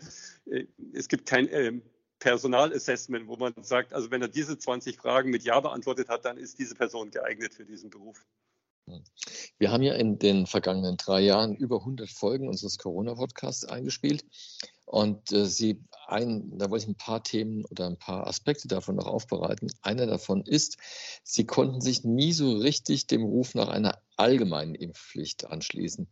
äh, 0.47 0.65
es 0.93 1.07
gibt 1.07 1.27
kein 1.27 1.47
äh, 1.47 1.79
Personalassessment, 2.21 3.27
wo 3.27 3.35
man 3.35 3.53
sagt, 3.63 3.93
also 3.93 4.11
wenn 4.11 4.21
er 4.21 4.27
diese 4.27 4.57
20 4.57 4.97
Fragen 4.97 5.31
mit 5.31 5.43
Ja 5.43 5.59
beantwortet 5.59 6.07
hat, 6.07 6.23
dann 6.23 6.37
ist 6.37 6.59
diese 6.59 6.75
Person 6.75 7.09
geeignet 7.09 7.53
für 7.53 7.65
diesen 7.65 7.89
Beruf. 7.89 8.23
Wir 9.57 9.71
haben 9.71 9.83
ja 9.83 9.93
in 9.95 10.19
den 10.19 10.45
vergangenen 10.45 10.97
drei 10.97 11.21
Jahren 11.21 11.55
über 11.55 11.79
100 11.79 12.09
Folgen 12.09 12.47
unseres 12.47 12.77
Corona-Podcasts 12.77 13.65
eingespielt. 13.65 14.23
Und 14.85 15.31
äh, 15.31 15.45
Sie, 15.45 15.83
ein, 16.07 16.57
da 16.57 16.69
wollte 16.69 16.83
ich 16.83 16.89
ein 16.89 16.97
paar 16.97 17.23
Themen 17.23 17.65
oder 17.65 17.87
ein 17.87 17.97
paar 17.97 18.27
Aspekte 18.27 18.67
davon 18.67 18.97
noch 18.97 19.07
aufbereiten. 19.07 19.71
Einer 19.81 20.05
davon 20.05 20.43
ist, 20.43 20.77
Sie 21.23 21.45
konnten 21.45 21.81
sich 21.81 22.03
nie 22.03 22.33
so 22.33 22.57
richtig 22.57 23.07
dem 23.07 23.23
Ruf 23.23 23.55
nach 23.55 23.69
einer 23.69 24.01
allgemeinen 24.17 24.75
Impfpflicht 24.75 25.45
anschließen. 25.45 26.07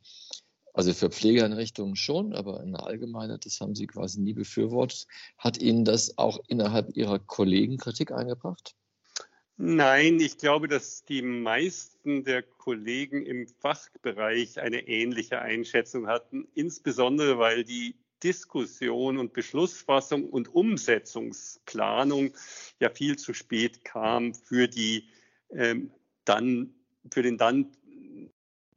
Also 0.80 0.94
für 0.94 1.10
Pflegeeinrichtungen 1.10 1.98
schon, 1.98 2.32
aber 2.32 2.64
in 2.64 2.72
der 2.72 2.86
Allgemeinheit, 2.86 3.46
das 3.46 3.60
haben 3.60 3.76
Sie 3.76 3.86
quasi 3.86 4.22
nie 4.22 4.32
befürwortet. 4.32 5.08
Hat 5.38 5.58
Ihnen 5.58 5.84
das 5.84 6.18
auch 6.18 6.40
innerhalb 6.48 6.96
Ihrer 6.96 7.20
Kollegen 7.20 7.76
Kritik 7.76 8.14
eingebracht? 8.14 8.78
Nein, 9.58 10.22
ich 10.22 10.38
glaube, 10.38 10.70
dass 10.70 11.04
die 11.04 11.22
meisten 11.22 12.24
der 12.24 12.44
Kollegen 12.44 13.26
im 13.26 13.50
Fachbereich 13.60 14.62
eine 14.62 14.88
ähnliche 14.88 15.42
Einschätzung 15.42 16.08
hatten, 16.08 16.48
insbesondere 16.56 17.38
weil 17.38 17.66
die 17.66 17.98
Diskussion 18.24 19.18
und 19.18 19.34
Beschlussfassung 19.34 20.30
und 20.30 20.56
Umsetzungsplanung 20.56 22.32
ja 22.80 22.90
viel 22.90 23.18
zu 23.18 23.34
spät 23.34 23.84
kam 23.84 24.34
für 24.34 24.70
die 24.70 25.10
ähm, 25.52 25.92
dann 26.24 26.74
für 27.12 27.22
den 27.22 27.38
dann 27.38 27.72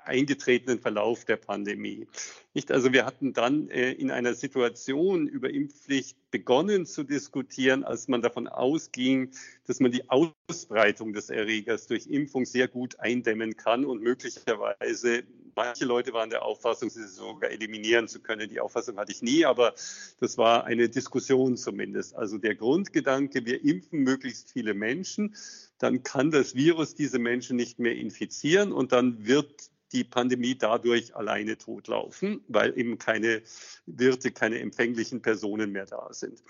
eingetretenen 0.05 0.81
Verlauf 0.81 1.25
der 1.25 1.37
Pandemie. 1.37 2.07
Nicht? 2.55 2.71
Also 2.71 2.93
wir 2.93 3.07
hatten 3.07 3.33
dann 3.33 3.69
äh, 3.69 3.93
in 3.93 4.11
einer 4.11 4.35
Situation 4.35 5.27
über 5.27 5.51
Impfpflicht 5.51 6.17
begonnen 6.31 6.87
zu 6.87 7.05
diskutieren, 7.05 7.85
als 7.85 8.09
man 8.09 8.23
davon 8.23 8.49
ausging, 8.49 9.31
dass 9.67 9.81
man 9.81 9.93
die 9.93 10.09
Ausbreitung 10.09 11.13
des 11.13 11.31
Erregers 11.31 11.87
durch 11.87 12.07
Impfung 12.07 12.45
sehr 12.45 12.69
gut 12.69 13.01
eindämmen 13.01 13.57
kann 13.57 13.85
und 13.85 14.03
möglicherweise 14.03 15.25
manche 15.55 15.85
Leute 15.85 16.13
waren 16.13 16.31
der 16.31 16.45
Auffassung, 16.45 16.91
sie 16.91 17.07
sogar 17.07 17.51
eliminieren 17.51 18.09
zu 18.09 18.21
können. 18.21 18.49
Die 18.49 18.61
Auffassung 18.61 18.97
hatte 18.97 19.13
ich 19.13 19.23
nie, 19.23 19.45
aber 19.45 19.75
das 20.21 20.39
war 20.39 20.65
eine 20.65 20.89
Diskussion 20.89 21.57
zumindest. 21.57 22.17
Also 22.17 22.39
der 22.39 22.55
Grundgedanke, 22.55 23.45
wir 23.45 23.65
impfen 23.65 24.01
möglichst 24.01 24.53
viele 24.53 24.75
Menschen, 24.75 25.35
dann 25.79 26.03
kann 26.03 26.31
das 26.31 26.55
Virus 26.55 26.95
diese 26.95 27.19
Menschen 27.19 27.57
nicht 27.57 27.79
mehr 27.79 27.97
infizieren 27.97 28.73
und 28.73 28.93
dann 28.93 29.27
wird 29.27 29.72
die 29.93 30.05
Pandemie 30.05 30.57
dadurch 30.57 31.15
alleine 31.15 31.59
totlaufen, 31.59 32.43
weil 32.49 32.77
eben 32.79 32.99
keine 32.99 33.43
Wirte, 33.87 34.33
keine 34.33 34.59
empfänglichen 34.61 35.23
Personen 35.23 35.73
mehr 35.73 35.87
da 35.87 36.13
sind. 36.13 36.43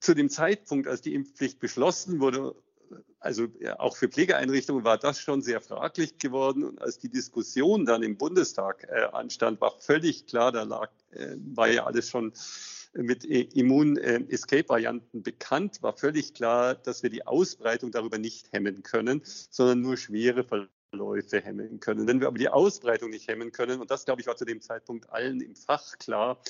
Zu 0.00 0.14
dem 0.14 0.28
Zeitpunkt, 0.28 0.86
als 0.86 1.00
die 1.00 1.14
Impfpflicht 1.14 1.58
beschlossen 1.58 2.20
wurde, 2.20 2.54
also 3.18 3.48
auch 3.78 3.96
für 3.96 4.08
Pflegeeinrichtungen 4.08 4.84
war 4.84 4.98
das 4.98 5.18
schon 5.18 5.42
sehr 5.42 5.60
fraglich 5.60 6.18
geworden. 6.18 6.64
Und 6.64 6.80
als 6.80 6.98
die 6.98 7.08
Diskussion 7.08 7.84
dann 7.84 8.02
im 8.02 8.16
Bundestag 8.16 8.86
äh, 8.88 9.06
anstand, 9.12 9.60
war 9.60 9.72
völlig 9.80 10.26
klar, 10.26 10.52
da 10.52 10.62
lag, 10.62 10.90
äh, 11.10 11.36
war 11.54 11.68
ja 11.68 11.86
alles 11.86 12.08
schon 12.08 12.32
mit 12.94 13.24
Immun-Escape-Varianten 13.24 15.22
bekannt, 15.22 15.82
war 15.82 15.96
völlig 15.96 16.34
klar, 16.34 16.74
dass 16.74 17.02
wir 17.02 17.10
die 17.10 17.26
Ausbreitung 17.26 17.90
darüber 17.90 18.16
nicht 18.18 18.52
hemmen 18.52 18.82
können, 18.82 19.22
sondern 19.24 19.82
nur 19.82 19.96
schwere 19.96 20.44
Verläufe 20.96 21.40
hemmen 21.40 21.78
können. 21.80 22.06
Wenn 22.06 22.20
wir 22.20 22.28
aber 22.28 22.38
die 22.38 22.48
Ausbreitung 22.48 23.10
nicht 23.10 23.28
hemmen 23.28 23.52
können, 23.52 23.80
und 23.80 23.90
das, 23.90 24.04
glaube 24.04 24.20
ich, 24.20 24.26
war 24.26 24.36
zu 24.36 24.44
dem 24.44 24.60
Zeitpunkt 24.60 25.10
allen 25.10 25.40
im 25.40 25.54
Fach 25.54 25.98
klar, 25.98 26.40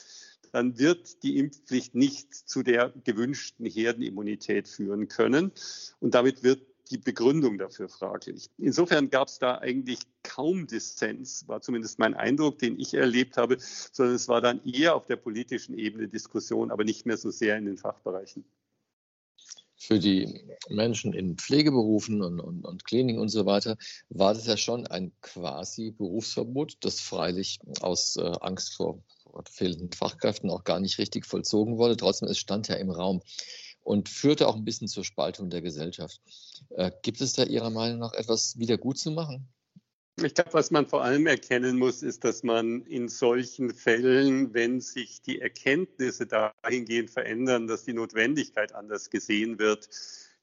dann 0.52 0.78
wird 0.78 1.22
die 1.24 1.38
Impfpflicht 1.38 1.94
nicht 1.94 2.32
zu 2.32 2.62
der 2.62 2.92
gewünschten 3.04 3.66
Herdenimmunität 3.66 4.68
führen 4.68 5.08
können. 5.08 5.50
Und 5.98 6.14
damit 6.14 6.44
wird 6.44 6.62
die 6.90 6.98
Begründung 6.98 7.58
dafür 7.58 7.88
fraglich. 7.88 8.48
Insofern 8.58 9.10
gab 9.10 9.26
es 9.26 9.40
da 9.40 9.58
eigentlich 9.58 9.98
kaum 10.22 10.68
Dissens, 10.68 11.48
war 11.48 11.60
zumindest 11.60 11.98
mein 11.98 12.14
Eindruck, 12.14 12.60
den 12.60 12.78
ich 12.78 12.94
erlebt 12.94 13.36
habe, 13.36 13.56
sondern 13.58 14.14
es 14.14 14.28
war 14.28 14.40
dann 14.40 14.64
eher 14.64 14.94
auf 14.94 15.06
der 15.06 15.16
politischen 15.16 15.76
Ebene 15.76 16.06
Diskussion, 16.06 16.70
aber 16.70 16.84
nicht 16.84 17.04
mehr 17.04 17.16
so 17.16 17.30
sehr 17.30 17.58
in 17.58 17.64
den 17.64 17.76
Fachbereichen 17.76 18.44
für 19.86 19.98
die 19.98 20.44
Menschen 20.68 21.12
in 21.12 21.36
Pflegeberufen 21.36 22.22
und, 22.22 22.40
und, 22.40 22.64
und 22.64 22.84
Kliniken 22.84 23.20
und 23.20 23.28
so 23.28 23.46
weiter 23.46 23.76
war 24.08 24.34
das 24.34 24.46
ja 24.46 24.56
schon 24.56 24.86
ein 24.86 25.12
quasi 25.20 25.92
Berufsverbot, 25.92 26.76
das 26.80 27.00
freilich 27.00 27.60
aus 27.80 28.16
äh, 28.16 28.32
Angst 28.40 28.74
vor, 28.74 29.02
vor 29.22 29.44
fehlenden 29.48 29.92
Fachkräften 29.92 30.50
auch 30.50 30.64
gar 30.64 30.80
nicht 30.80 30.98
richtig 30.98 31.24
vollzogen 31.24 31.78
wurde. 31.78 31.96
Trotzdem, 31.96 32.28
es 32.28 32.38
stand 32.38 32.68
ja 32.68 32.74
im 32.76 32.90
Raum 32.90 33.22
und 33.82 34.08
führte 34.08 34.48
auch 34.48 34.56
ein 34.56 34.64
bisschen 34.64 34.88
zur 34.88 35.04
Spaltung 35.04 35.50
der 35.50 35.62
Gesellschaft. 35.62 36.20
Äh, 36.70 36.90
gibt 37.02 37.20
es 37.20 37.34
da 37.34 37.44
Ihrer 37.44 37.70
Meinung 37.70 38.00
nach 38.00 38.12
etwas 38.14 38.58
wieder 38.58 38.78
gut 38.78 38.98
zu 38.98 39.12
machen? 39.12 39.48
Ich 40.22 40.32
glaube, 40.32 40.54
was 40.54 40.70
man 40.70 40.86
vor 40.86 41.04
allem 41.04 41.26
erkennen 41.26 41.76
muss, 41.76 42.02
ist, 42.02 42.24
dass 42.24 42.42
man 42.42 42.80
in 42.86 43.08
solchen 43.08 43.74
Fällen, 43.74 44.54
wenn 44.54 44.80
sich 44.80 45.20
die 45.20 45.42
Erkenntnisse 45.42 46.26
dahingehend 46.26 47.10
verändern, 47.10 47.66
dass 47.66 47.84
die 47.84 47.92
Notwendigkeit 47.92 48.74
anders 48.74 49.10
gesehen 49.10 49.58
wird, 49.58 49.90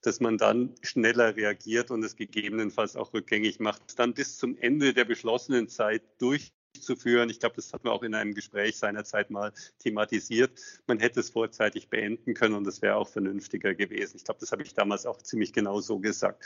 dass 0.04 0.20
man 0.20 0.38
dann 0.38 0.76
schneller 0.84 1.36
reagiert 1.36 1.90
und 1.90 2.04
es 2.04 2.16
gegebenenfalls 2.16 2.96
auch 2.96 3.16
rückgängig 3.16 3.60
macht, 3.60 3.98
dann 3.98 4.14
bis 4.14 4.38
zum 4.38 4.56
Ende 4.60 4.94
der 4.94 5.06
beschlossenen 5.06 5.68
Zeit 5.70 6.04
durchzuführen. 6.20 7.32
Ich 7.32 7.40
glaube, 7.40 7.56
das 7.56 7.74
hat 7.74 7.84
man 7.84 7.94
auch 7.94 8.04
in 8.04 8.14
einem 8.14 8.36
Gespräch 8.36 8.78
seinerzeit 8.78 9.32
mal 9.32 9.54
thematisiert. 9.80 10.52
Man 10.86 11.00
hätte 11.00 11.22
es 11.22 11.32
vorzeitig 11.32 11.90
beenden 11.90 12.36
können 12.36 12.54
und 12.54 12.66
das 12.66 12.84
wäre 12.84 12.96
auch 12.96 13.10
vernünftiger 13.10 13.74
gewesen. 13.74 14.18
Ich 14.18 14.24
glaube, 14.24 14.40
das 14.40 14.52
habe 14.52 14.62
ich 14.62 14.76
damals 14.76 15.08
auch 15.08 15.20
ziemlich 15.24 15.52
genau 15.52 15.82
so 15.82 15.98
gesagt. 15.98 16.44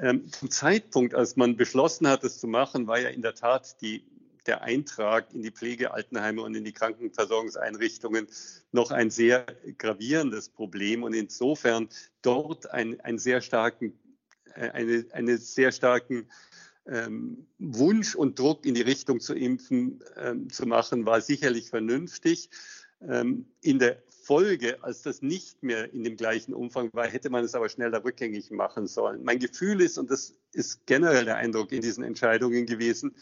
Ähm, 0.00 0.30
zum 0.30 0.50
Zeitpunkt, 0.50 1.14
als 1.14 1.36
man 1.36 1.56
beschlossen 1.56 2.06
hat, 2.08 2.24
das 2.24 2.38
zu 2.38 2.46
machen, 2.46 2.86
war 2.86 3.00
ja 3.00 3.08
in 3.08 3.22
der 3.22 3.34
Tat 3.34 3.80
die, 3.80 4.04
der 4.46 4.62
Eintrag 4.62 5.32
in 5.34 5.42
die 5.42 5.50
Pflegealtenheime 5.50 6.40
und 6.42 6.54
in 6.54 6.64
die 6.64 6.72
Krankenversorgungseinrichtungen 6.72 8.28
noch 8.72 8.90
ein 8.90 9.10
sehr 9.10 9.44
gravierendes 9.76 10.50
Problem 10.50 11.02
und 11.02 11.14
insofern 11.14 11.88
dort 12.22 12.70
ein, 12.70 13.00
einen 13.00 13.18
sehr 13.18 13.40
starken 13.40 13.98
äh, 14.54 14.70
eine, 14.70 15.04
eine 15.12 15.38
sehr 15.38 15.72
starken 15.72 16.28
ähm, 16.86 17.46
Wunsch 17.58 18.14
und 18.14 18.38
Druck 18.38 18.64
in 18.64 18.74
die 18.74 18.82
Richtung 18.82 19.20
zu 19.20 19.34
impfen 19.34 20.02
ähm, 20.16 20.50
zu 20.50 20.66
machen, 20.66 21.06
war 21.06 21.20
sicherlich 21.20 21.68
vernünftig. 21.70 22.50
Ähm, 23.00 23.46
in 23.60 23.78
der 23.78 24.02
Folge, 24.28 24.84
als 24.84 25.00
das 25.00 25.22
nicht 25.22 25.62
mehr 25.62 25.90
in 25.94 26.04
dem 26.04 26.18
gleichen 26.18 26.52
Umfang 26.52 26.90
war, 26.92 27.06
hätte 27.06 27.30
man 27.30 27.44
es 27.44 27.54
aber 27.54 27.70
schneller 27.70 28.04
rückgängig 28.04 28.50
machen 28.50 28.86
sollen. 28.86 29.24
Mein 29.24 29.38
Gefühl 29.38 29.80
ist, 29.80 29.96
und 29.96 30.10
das 30.10 30.34
ist 30.52 30.84
generell 30.84 31.24
der 31.24 31.36
Eindruck 31.36 31.72
in 31.72 31.80
diesen 31.80 32.04
Entscheidungen 32.04 32.66
gewesen, 32.66 33.16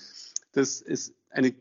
dass 0.50 0.82
es 0.82 1.14
eine 1.30 1.54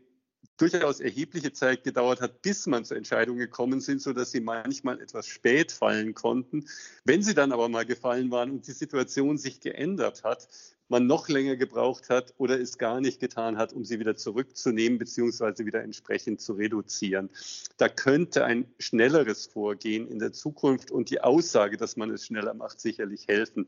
durchaus 0.58 1.00
erhebliche 1.00 1.54
Zeit 1.54 1.84
gedauert 1.84 2.22
hat, 2.22 2.42
bis 2.42 2.66
man 2.66 2.86
zur 2.86 2.98
Entscheidung 2.98 3.38
gekommen 3.38 3.82
sind, 3.82 4.02
so 4.02 4.14
dass 4.14 4.32
sie 4.32 4.42
manchmal 4.42 5.00
etwas 5.00 5.28
spät 5.28 5.72
fallen 5.72 6.16
konnten. 6.16 6.66
Wenn 7.04 7.22
sie 7.22 7.36
dann 7.36 7.52
aber 7.52 7.70
mal 7.70 7.86
gefallen 7.86 8.32
waren 8.32 8.50
und 8.50 8.66
die 8.66 8.72
Situation 8.72 9.38
sich 9.38 9.60
geändert 9.60 10.24
hat, 10.24 10.48
man 10.88 11.08
noch 11.08 11.30
länger 11.30 11.56
gebraucht 11.56 12.10
hat 12.10 12.34
oder 12.38 12.60
es 12.60 12.78
gar 12.78 13.02
nicht 13.02 13.20
getan 13.20 13.58
hat, 13.58 13.74
um 13.74 13.86
sie 13.86 14.00
wieder 14.00 14.16
zurückzunehmen 14.16 15.00
beziehungsweise 15.00 15.66
wieder 15.66 15.82
entsprechend 15.82 16.42
zu 16.42 16.54
reduzieren. 16.54 17.30
Da 17.78 17.90
könnte 17.90 18.46
ein 18.46 18.66
schnelleres 18.80 19.48
Vorgehen 19.48 20.08
in 20.08 20.20
der 20.20 20.34
Zukunft 20.34 20.92
und 20.92 21.10
die 21.10 21.22
Aussage, 21.22 21.78
dass 21.78 21.98
man 21.98 22.12
es 22.12 22.26
schneller 22.26 22.54
macht, 22.54 22.80
sicherlich 22.80 23.28
helfen. 23.28 23.68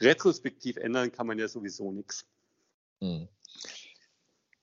Retrospektiv 0.00 0.76
ändern 0.76 1.12
kann 1.12 1.26
man 1.26 1.38
ja 1.38 1.48
sowieso 1.48 1.92
nichts. 1.92 2.24
Hm. 3.00 3.28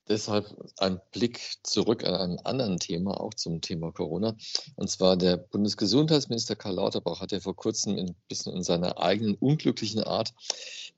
Deshalb 0.10 0.45
ein 0.77 1.00
Blick 1.12 1.39
zurück 1.63 2.03
an 2.03 2.13
einem 2.13 2.39
anderen 2.43 2.77
Thema, 2.77 3.22
auch 3.22 3.33
zum 3.33 3.62
Thema 3.62 3.91
Corona. 3.93 4.36
Und 4.75 4.89
zwar 4.89 5.15
der 5.15 5.38
Bundesgesundheitsminister 5.38 6.57
Karl 6.57 6.75
Lauterbach 6.75 7.22
hat 7.22 7.31
ja 7.31 7.39
vor 7.39 7.55
kurzem 7.55 7.98
ein 7.98 8.15
bisschen 8.27 8.53
in 8.53 8.63
seiner 8.63 9.00
eigenen 9.00 9.36
unglücklichen 9.36 10.03
Art 10.03 10.33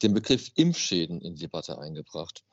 den 0.01 0.13
Begriff 0.13 0.51
Impfschäden 0.55 1.21
in 1.21 1.35
die 1.35 1.41
Debatte 1.41 1.77
eingebracht. 1.77 2.43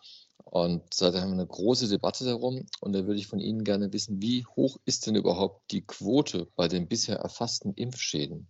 Und 0.44 0.92
seitdem 0.92 1.22
haben 1.22 1.30
wir 1.30 1.40
eine 1.40 1.46
große 1.46 1.88
Debatte 1.88 2.24
darum. 2.24 2.66
Und 2.80 2.92
da 2.92 3.06
würde 3.06 3.18
ich 3.18 3.28
von 3.28 3.40
Ihnen 3.40 3.64
gerne 3.64 3.92
wissen, 3.92 4.20
wie 4.20 4.44
hoch 4.44 4.78
ist 4.84 5.06
denn 5.06 5.14
überhaupt 5.14 5.70
die 5.70 5.86
Quote 5.86 6.48
bei 6.56 6.68
den 6.68 6.86
bisher 6.88 7.16
erfassten 7.16 7.72
Impfschäden? 7.74 8.48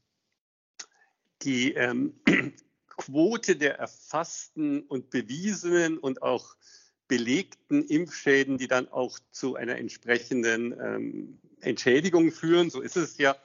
Die 1.43 1.73
ähm, 1.75 2.21
Quote 2.89 3.57
der 3.57 3.79
erfassten 3.79 4.83
und 4.83 5.11
bewiesenen 5.11 5.99
und 5.99 6.23
auch 6.23 6.57
belegten 7.13 7.85
Impfschäden, 7.85 8.57
die 8.57 8.69
dann 8.69 8.89
auch 8.89 9.19
zu 9.33 9.55
einer 9.55 9.77
entsprechenden 9.77 10.73
ähm, 10.81 11.39
Entschädigung 11.61 12.33
führen, 12.33 12.71
so 12.71 12.81
ist 12.81 12.97
es 12.97 13.19
ja, 13.19 13.37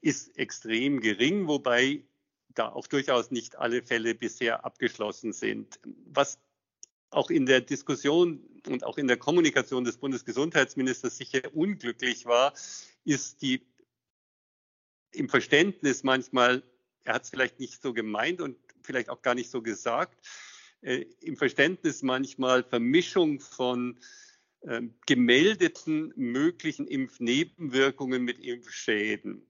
ist 0.00 0.38
extrem 0.38 0.98
gering, 0.98 1.46
wobei 1.46 2.00
da 2.54 2.70
auch 2.70 2.86
durchaus 2.86 3.30
nicht 3.30 3.58
alle 3.58 3.82
Fälle 3.82 4.14
bisher 4.14 4.64
abgeschlossen 4.64 5.34
sind. 5.34 5.78
Was 6.06 6.38
auch 7.10 7.28
in 7.28 7.44
der 7.44 7.60
Diskussion 7.60 8.40
und 8.66 8.82
auch 8.82 8.96
in 8.96 9.08
der 9.08 9.18
Kommunikation 9.18 9.84
des 9.84 9.98
Bundesgesundheitsministers 9.98 11.18
sicher 11.18 11.42
unglücklich 11.52 12.24
war, 12.24 12.54
ist 13.04 13.42
die 13.42 13.60
im 15.10 15.28
Verständnis 15.28 16.02
manchmal, 16.02 16.62
er 17.04 17.12
hat 17.12 17.24
es 17.24 17.28
vielleicht 17.28 17.60
nicht 17.60 17.82
so 17.82 17.92
gemeint 17.92 18.40
und 18.40 18.56
vielleicht 18.80 19.10
auch 19.10 19.20
gar 19.20 19.34
nicht 19.34 19.50
so 19.50 19.60
gesagt, 19.60 20.16
äh, 20.82 21.06
im 21.20 21.36
Verständnis 21.36 22.02
manchmal 22.02 22.62
Vermischung 22.62 23.40
von 23.40 23.98
äh, 24.62 24.82
gemeldeten 25.06 26.12
möglichen 26.16 26.86
Impfnebenwirkungen 26.86 28.22
mit 28.22 28.38
Impfschäden. 28.38 29.46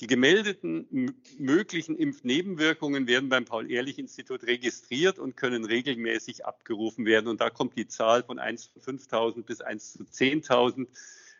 Die 0.00 0.06
gemeldeten 0.06 1.14
möglichen 1.38 1.96
Impfnebenwirkungen 1.96 3.06
werden 3.06 3.30
beim 3.30 3.46
Paul-Ehrlich-Institut 3.46 4.44
registriert 4.44 5.18
und 5.18 5.38
können 5.38 5.64
regelmäßig 5.64 6.44
abgerufen 6.44 7.06
werden. 7.06 7.28
Und 7.28 7.40
da 7.40 7.48
kommt 7.48 7.78
die 7.78 7.88
Zahl 7.88 8.22
von 8.22 8.38
1 8.38 8.74
zu 8.74 8.78
5.000 8.78 9.44
bis 9.44 9.62
1 9.62 9.94
zu 9.94 10.02
10.000 10.04 10.86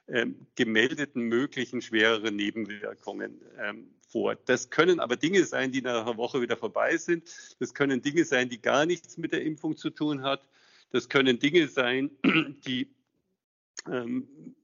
äh, 0.07 0.27
gemeldeten 0.55 1.25
möglichen 1.25 1.83
schwereren 1.83 2.37
Nebenwirkungen 2.37 3.43
ähm, 3.59 3.91
vor. 4.07 4.35
Das 4.35 4.71
können 4.71 5.01
aber 5.01 5.17
Dinge 5.17 5.45
sein, 5.45 5.73
die 5.73 5.83
nach 5.83 6.07
einer 6.07 6.17
Woche 6.17 6.41
wieder 6.41 6.57
vorbei 6.57 6.97
sind. 6.97 7.25
Das 7.59 7.75
können 7.75 8.03
Dinge 8.03 8.25
sein, 8.25 8.49
die 8.49 8.61
gar 8.61 8.87
nichts 8.87 9.17
mit 9.17 9.33
der 9.33 9.43
Impfung 9.43 9.77
zu 9.77 9.91
tun 9.91 10.23
hat. 10.23 10.49
Das 10.91 11.09
können 11.09 11.39
Dinge 11.39 11.69
sein, 11.69 12.11
die 12.67 12.89
ähm, 13.91 14.55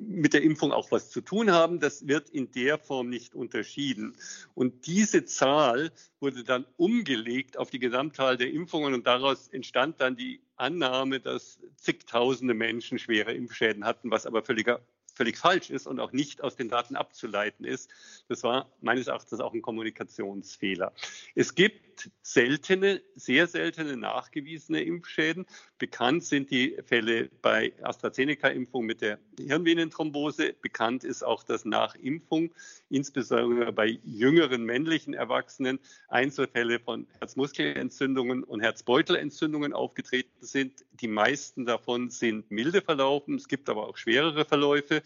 mit 0.00 0.32
der 0.32 0.42
Impfung 0.42 0.72
auch 0.72 0.90
was 0.90 1.10
zu 1.10 1.20
tun 1.20 1.50
haben. 1.50 1.80
Das 1.80 2.06
wird 2.06 2.30
in 2.30 2.50
der 2.52 2.78
Form 2.78 3.08
nicht 3.08 3.34
unterschieden. 3.34 4.16
Und 4.54 4.86
diese 4.86 5.24
Zahl 5.24 5.92
wurde 6.20 6.44
dann 6.44 6.64
umgelegt 6.76 7.56
auf 7.56 7.70
die 7.70 7.78
Gesamtzahl 7.78 8.36
der 8.36 8.52
Impfungen 8.52 8.94
und 8.94 9.06
daraus 9.06 9.48
entstand 9.48 10.00
dann 10.00 10.16
die 10.16 10.40
Annahme, 10.56 11.20
dass 11.20 11.60
zigtausende 11.76 12.54
Menschen 12.54 12.98
schwere 12.98 13.32
Impfschäden 13.32 13.84
hatten, 13.84 14.10
was 14.10 14.26
aber 14.26 14.42
völliger 14.42 14.80
völlig 15.18 15.36
falsch 15.36 15.68
ist 15.68 15.86
und 15.86 15.98
auch 15.98 16.12
nicht 16.12 16.42
aus 16.42 16.54
den 16.54 16.68
Daten 16.68 16.94
abzuleiten 16.96 17.64
ist. 17.66 17.90
Das 18.28 18.44
war 18.44 18.70
meines 18.80 19.08
Erachtens 19.08 19.40
auch 19.40 19.52
ein 19.52 19.62
Kommunikationsfehler. 19.62 20.92
Es 21.34 21.56
gibt 21.56 22.10
seltene, 22.22 23.02
sehr 23.16 23.48
seltene 23.48 23.96
nachgewiesene 23.96 24.80
Impfschäden. 24.80 25.44
Bekannt 25.78 26.24
sind 26.24 26.50
die 26.50 26.76
Fälle 26.84 27.30
bei 27.40 27.72
AstraZeneca-Impfung 27.82 28.84
mit 28.84 29.00
der 29.00 29.20
Hirnvenenthrombose. 29.38 30.54
Bekannt 30.60 31.04
ist 31.04 31.22
auch, 31.22 31.44
dass 31.44 31.64
nach 31.64 31.94
Impfung, 31.94 32.52
insbesondere 32.90 33.72
bei 33.72 33.98
jüngeren 34.02 34.64
männlichen 34.64 35.14
Erwachsenen, 35.14 35.78
Einzelfälle 36.08 36.80
von 36.80 37.06
Herzmuskelentzündungen 37.20 38.42
und 38.42 38.60
Herzbeutelentzündungen 38.60 39.72
aufgetreten 39.72 40.44
sind. 40.44 40.84
Die 41.00 41.06
meisten 41.06 41.64
davon 41.64 42.10
sind 42.10 42.50
milde 42.50 42.82
verlaufen. 42.82 43.36
Es 43.36 43.46
gibt 43.46 43.68
aber 43.68 43.86
auch 43.86 43.96
schwerere 43.96 44.44
Verläufe. 44.44 45.02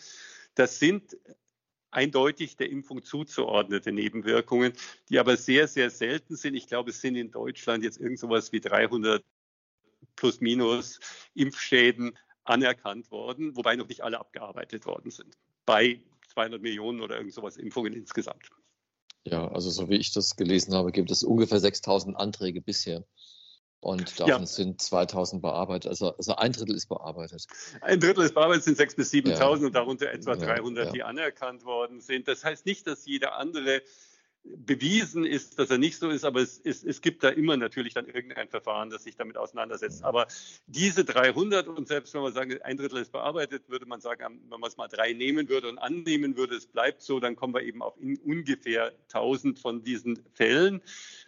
Das 0.54 0.78
sind 0.78 1.18
eindeutig 1.90 2.56
der 2.56 2.70
Impfung 2.70 3.02
zuzuordnete 3.02 3.92
Nebenwirkungen, 3.92 4.72
die 5.10 5.18
aber 5.18 5.36
sehr, 5.36 5.68
sehr 5.68 5.90
selten 5.90 6.36
sind. 6.36 6.54
Ich 6.54 6.66
glaube, 6.66 6.90
es 6.90 7.02
sind 7.02 7.16
in 7.16 7.30
Deutschland 7.30 7.84
jetzt 7.84 8.00
irgend 8.00 8.18
sowas 8.18 8.52
wie 8.52 8.60
300 8.60 9.22
plus 10.16 10.40
minus 10.40 11.00
Impfschäden 11.34 12.16
anerkannt 12.44 13.10
worden, 13.10 13.56
wobei 13.56 13.76
noch 13.76 13.88
nicht 13.88 14.02
alle 14.02 14.18
abgearbeitet 14.18 14.86
worden 14.86 15.10
sind. 15.10 15.36
Bei 15.64 16.00
200 16.32 16.60
Millionen 16.60 17.00
oder 17.00 17.16
irgend 17.16 17.34
sowas 17.34 17.56
Impfungen 17.56 17.92
insgesamt. 17.92 18.50
Ja, 19.24 19.48
also 19.48 19.70
so 19.70 19.88
wie 19.88 19.96
ich 19.96 20.12
das 20.12 20.36
gelesen 20.36 20.74
habe, 20.74 20.90
gibt 20.90 21.10
es 21.10 21.22
ungefähr 21.22 21.60
6000 21.60 22.16
Anträge 22.16 22.60
bisher. 22.60 23.04
Und 23.82 24.20
davon 24.20 24.28
ja. 24.28 24.46
sind 24.46 24.80
2000 24.80 25.42
bearbeitet. 25.42 25.88
Also, 25.88 26.16
also 26.16 26.36
ein 26.36 26.52
Drittel 26.52 26.76
ist 26.76 26.88
bearbeitet. 26.88 27.46
Ein 27.80 27.98
Drittel 27.98 28.24
ist 28.24 28.34
bearbeitet, 28.34 28.62
sind 28.62 28.78
6.000 28.78 28.96
bis 28.96 29.12
7.000 29.12 29.38
ja. 29.38 29.48
und 29.48 29.74
darunter 29.74 30.10
etwa 30.12 30.36
300, 30.36 30.86
ja, 30.86 30.92
die 30.92 31.02
anerkannt 31.02 31.64
worden 31.64 32.00
sind. 32.00 32.28
Das 32.28 32.44
heißt 32.44 32.64
nicht, 32.64 32.86
dass 32.86 33.06
jeder 33.06 33.36
andere 33.36 33.82
bewiesen 34.44 35.24
ist, 35.24 35.58
dass 35.58 35.70
er 35.70 35.78
nicht 35.78 35.98
so 35.98 36.10
ist, 36.10 36.24
aber 36.24 36.40
es, 36.40 36.60
es, 36.64 36.82
es 36.82 37.00
gibt 37.00 37.22
da 37.22 37.28
immer 37.28 37.56
natürlich 37.56 37.94
dann 37.94 38.06
irgendein 38.06 38.48
Verfahren, 38.48 38.90
das 38.90 39.04
sich 39.04 39.16
damit 39.16 39.36
auseinandersetzt. 39.36 40.02
Aber 40.02 40.26
diese 40.66 41.04
300 41.04 41.68
und 41.68 41.86
selbst 41.86 42.12
wenn 42.14 42.22
man 42.22 42.32
sagen, 42.32 42.60
ein 42.62 42.76
Drittel 42.76 42.98
ist 42.98 43.12
bearbeitet, 43.12 43.68
würde 43.68 43.86
man 43.86 44.00
sagen, 44.00 44.40
wenn 44.48 44.60
man 44.60 44.68
es 44.68 44.76
mal 44.76 44.88
drei 44.88 45.12
nehmen 45.12 45.48
würde 45.48 45.68
und 45.68 45.78
annehmen 45.78 46.36
würde, 46.36 46.56
es 46.56 46.66
bleibt 46.66 47.02
so, 47.02 47.20
dann 47.20 47.36
kommen 47.36 47.54
wir 47.54 47.62
eben 47.62 47.82
auf 47.82 47.96
ungefähr 48.24 48.92
1000 49.12 49.58
von 49.58 49.84
diesen 49.84 50.18
Fällen 50.34 50.82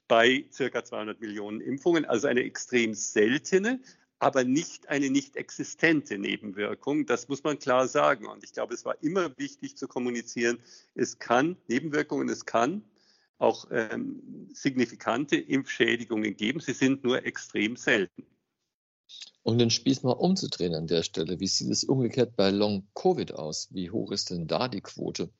bei 0.08 0.44
circa 0.52 0.84
200 0.84 1.20
Millionen 1.20 1.60
Impfungen. 1.60 2.04
Also 2.04 2.26
eine 2.26 2.42
extrem 2.42 2.94
seltene, 2.94 3.80
aber 4.18 4.42
nicht 4.42 4.88
eine 4.88 5.08
nicht 5.08 5.36
existente 5.36 6.18
Nebenwirkung. 6.18 7.06
Das 7.06 7.28
muss 7.28 7.44
man 7.44 7.58
klar 7.60 7.86
sagen. 7.86 8.26
Und 8.26 8.42
ich 8.42 8.52
glaube, 8.52 8.74
es 8.74 8.84
war 8.84 9.00
immer 9.02 9.36
wichtig 9.38 9.76
zu 9.76 9.86
kommunizieren, 9.86 10.58
es 10.94 11.18
kann 11.20 11.56
Nebenwirkungen, 11.68 12.28
es 12.28 12.44
kann 12.44 12.82
auch 13.44 13.68
ähm, 13.70 14.48
signifikante 14.52 15.36
Impfschädigungen 15.36 16.36
geben. 16.36 16.60
Sie 16.60 16.72
sind 16.72 17.04
nur 17.04 17.24
extrem 17.24 17.76
selten. 17.76 18.26
Um 19.42 19.58
den 19.58 19.70
Spieß 19.70 20.02
mal 20.02 20.12
umzudrehen 20.12 20.74
an 20.74 20.86
der 20.86 21.02
Stelle, 21.02 21.38
wie 21.38 21.46
sieht 21.46 21.70
es 21.70 21.84
umgekehrt 21.84 22.34
bei 22.34 22.50
Long-Covid 22.50 23.32
aus? 23.34 23.68
Wie 23.72 23.90
hoch 23.90 24.10
ist 24.10 24.30
denn 24.30 24.46
da 24.46 24.68
die 24.68 24.80
Quote? 24.80 25.30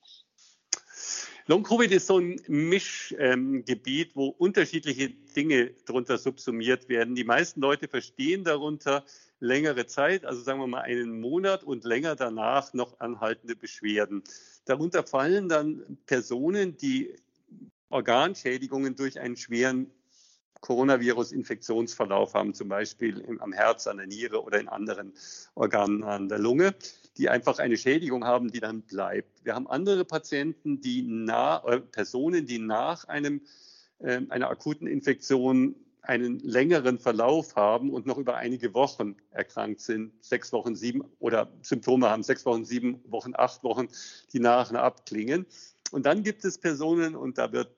Long-Covid 1.46 1.90
ist 1.92 2.06
so 2.06 2.18
ein 2.18 2.40
Mischgebiet, 2.46 4.08
ähm, 4.08 4.12
wo 4.14 4.28
unterschiedliche 4.28 5.10
Dinge 5.10 5.74
darunter 5.86 6.16
subsumiert 6.16 6.88
werden. 6.88 7.14
Die 7.14 7.24
meisten 7.24 7.60
Leute 7.60 7.88
verstehen 7.88 8.44
darunter 8.44 9.04
längere 9.40 9.86
Zeit, 9.86 10.24
also 10.24 10.42
sagen 10.42 10.60
wir 10.60 10.66
mal 10.66 10.82
einen 10.82 11.20
Monat 11.20 11.64
und 11.64 11.84
länger 11.84 12.16
danach 12.16 12.72
noch 12.72 12.98
anhaltende 13.00 13.56
Beschwerden. 13.56 14.22
Darunter 14.64 15.06
fallen 15.06 15.50
dann 15.50 15.98
Personen, 16.06 16.78
die 16.78 17.14
Organschädigungen 17.90 18.96
durch 18.96 19.20
einen 19.20 19.36
schweren 19.36 19.90
Coronavirus-Infektionsverlauf 20.64 22.32
haben, 22.32 22.54
zum 22.54 22.68
Beispiel 22.68 23.22
am 23.40 23.52
Herz, 23.52 23.86
an 23.86 23.98
der 23.98 24.06
Niere 24.06 24.42
oder 24.42 24.58
in 24.58 24.68
anderen 24.68 25.12
Organen 25.54 26.02
an 26.02 26.30
der 26.30 26.38
Lunge, 26.38 26.74
die 27.18 27.28
einfach 27.28 27.58
eine 27.58 27.76
Schädigung 27.76 28.24
haben, 28.24 28.50
die 28.50 28.60
dann 28.60 28.80
bleibt. 28.80 29.44
Wir 29.44 29.54
haben 29.54 29.66
andere 29.66 30.06
Patienten, 30.06 30.80
die 30.80 31.02
nach, 31.02 31.64
äh, 31.66 31.80
Personen, 31.80 32.46
die 32.46 32.58
nach 32.58 33.04
einem, 33.08 33.42
äh, 33.98 34.22
einer 34.30 34.48
akuten 34.48 34.86
Infektion 34.86 35.74
einen 36.00 36.38
längeren 36.40 36.98
Verlauf 36.98 37.56
haben 37.56 37.90
und 37.90 38.06
noch 38.06 38.18
über 38.18 38.36
einige 38.36 38.74
Wochen 38.74 39.16
erkrankt 39.30 39.80
sind, 39.80 40.12
sechs 40.22 40.52
Wochen, 40.52 40.76
sieben 40.76 41.02
oder 41.18 41.50
Symptome 41.62 42.08
haben, 42.08 42.22
sechs 42.22 42.44
Wochen, 42.44 42.64
sieben 42.64 43.00
Wochen, 43.10 43.32
acht 43.34 43.64
Wochen, 43.64 43.88
die 44.32 44.40
nachher 44.40 44.82
abklingen. 44.82 45.46
Und 45.94 46.06
dann 46.06 46.24
gibt 46.24 46.44
es 46.44 46.58
Personen, 46.58 47.14
und 47.14 47.38
da 47.38 47.52
wird 47.52 47.70